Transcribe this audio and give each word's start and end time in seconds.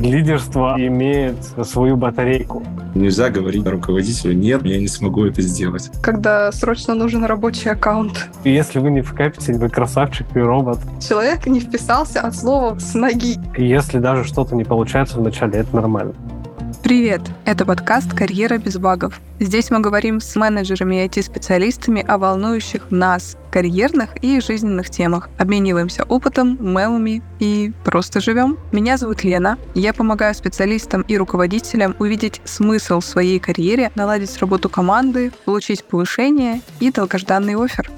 Лидерство 0.00 0.76
имеет 0.78 1.36
свою 1.64 1.96
батарейку. 1.96 2.62
Нельзя 2.94 3.30
говорить 3.30 3.66
руководителю, 3.66 4.34
нет, 4.34 4.64
я 4.64 4.78
не 4.78 4.88
смогу 4.88 5.24
это 5.26 5.42
сделать. 5.42 5.90
Когда 6.02 6.50
срочно 6.52 6.94
нужен 6.94 7.24
рабочий 7.24 7.70
аккаунт. 7.70 8.28
И 8.44 8.50
если 8.50 8.78
вы 8.78 8.90
не 8.90 9.02
вкапите, 9.02 9.52
вы 9.54 9.68
красавчик 9.68 10.26
и 10.34 10.38
робот. 10.38 10.78
Человек 11.06 11.46
не 11.46 11.60
вписался 11.60 12.20
от 12.20 12.34
слова 12.34 12.78
«с 12.78 12.94
ноги». 12.94 13.36
Если 13.56 13.98
даже 13.98 14.24
что-то 14.24 14.54
не 14.54 14.64
получается 14.64 15.18
вначале, 15.18 15.58
это 15.58 15.76
нормально. 15.76 16.14
Привет! 16.86 17.20
Это 17.44 17.66
подкаст 17.66 18.14
«Карьера 18.14 18.58
без 18.58 18.78
багов». 18.78 19.20
Здесь 19.40 19.72
мы 19.72 19.80
говорим 19.80 20.20
с 20.20 20.36
менеджерами 20.36 21.02
и 21.02 21.08
IT-специалистами 21.08 22.00
о 22.06 22.16
волнующих 22.16 22.92
нас, 22.92 23.36
карьерных 23.50 24.10
и 24.22 24.40
жизненных 24.40 24.88
темах. 24.88 25.28
Обмениваемся 25.36 26.04
опытом, 26.04 26.56
мемами 26.60 27.24
и 27.40 27.72
просто 27.82 28.20
живем. 28.20 28.56
Меня 28.70 28.98
зовут 28.98 29.24
Лена. 29.24 29.58
Я 29.74 29.92
помогаю 29.94 30.32
специалистам 30.32 31.02
и 31.02 31.18
руководителям 31.18 31.96
увидеть 31.98 32.40
смысл 32.44 33.00
в 33.00 33.04
своей 33.04 33.40
карьере, 33.40 33.90
наладить 33.96 34.38
работу 34.38 34.68
команды, 34.68 35.32
получить 35.44 35.82
повышение 35.82 36.60
и 36.78 36.92
долгожданный 36.92 37.56
офер. 37.56 37.90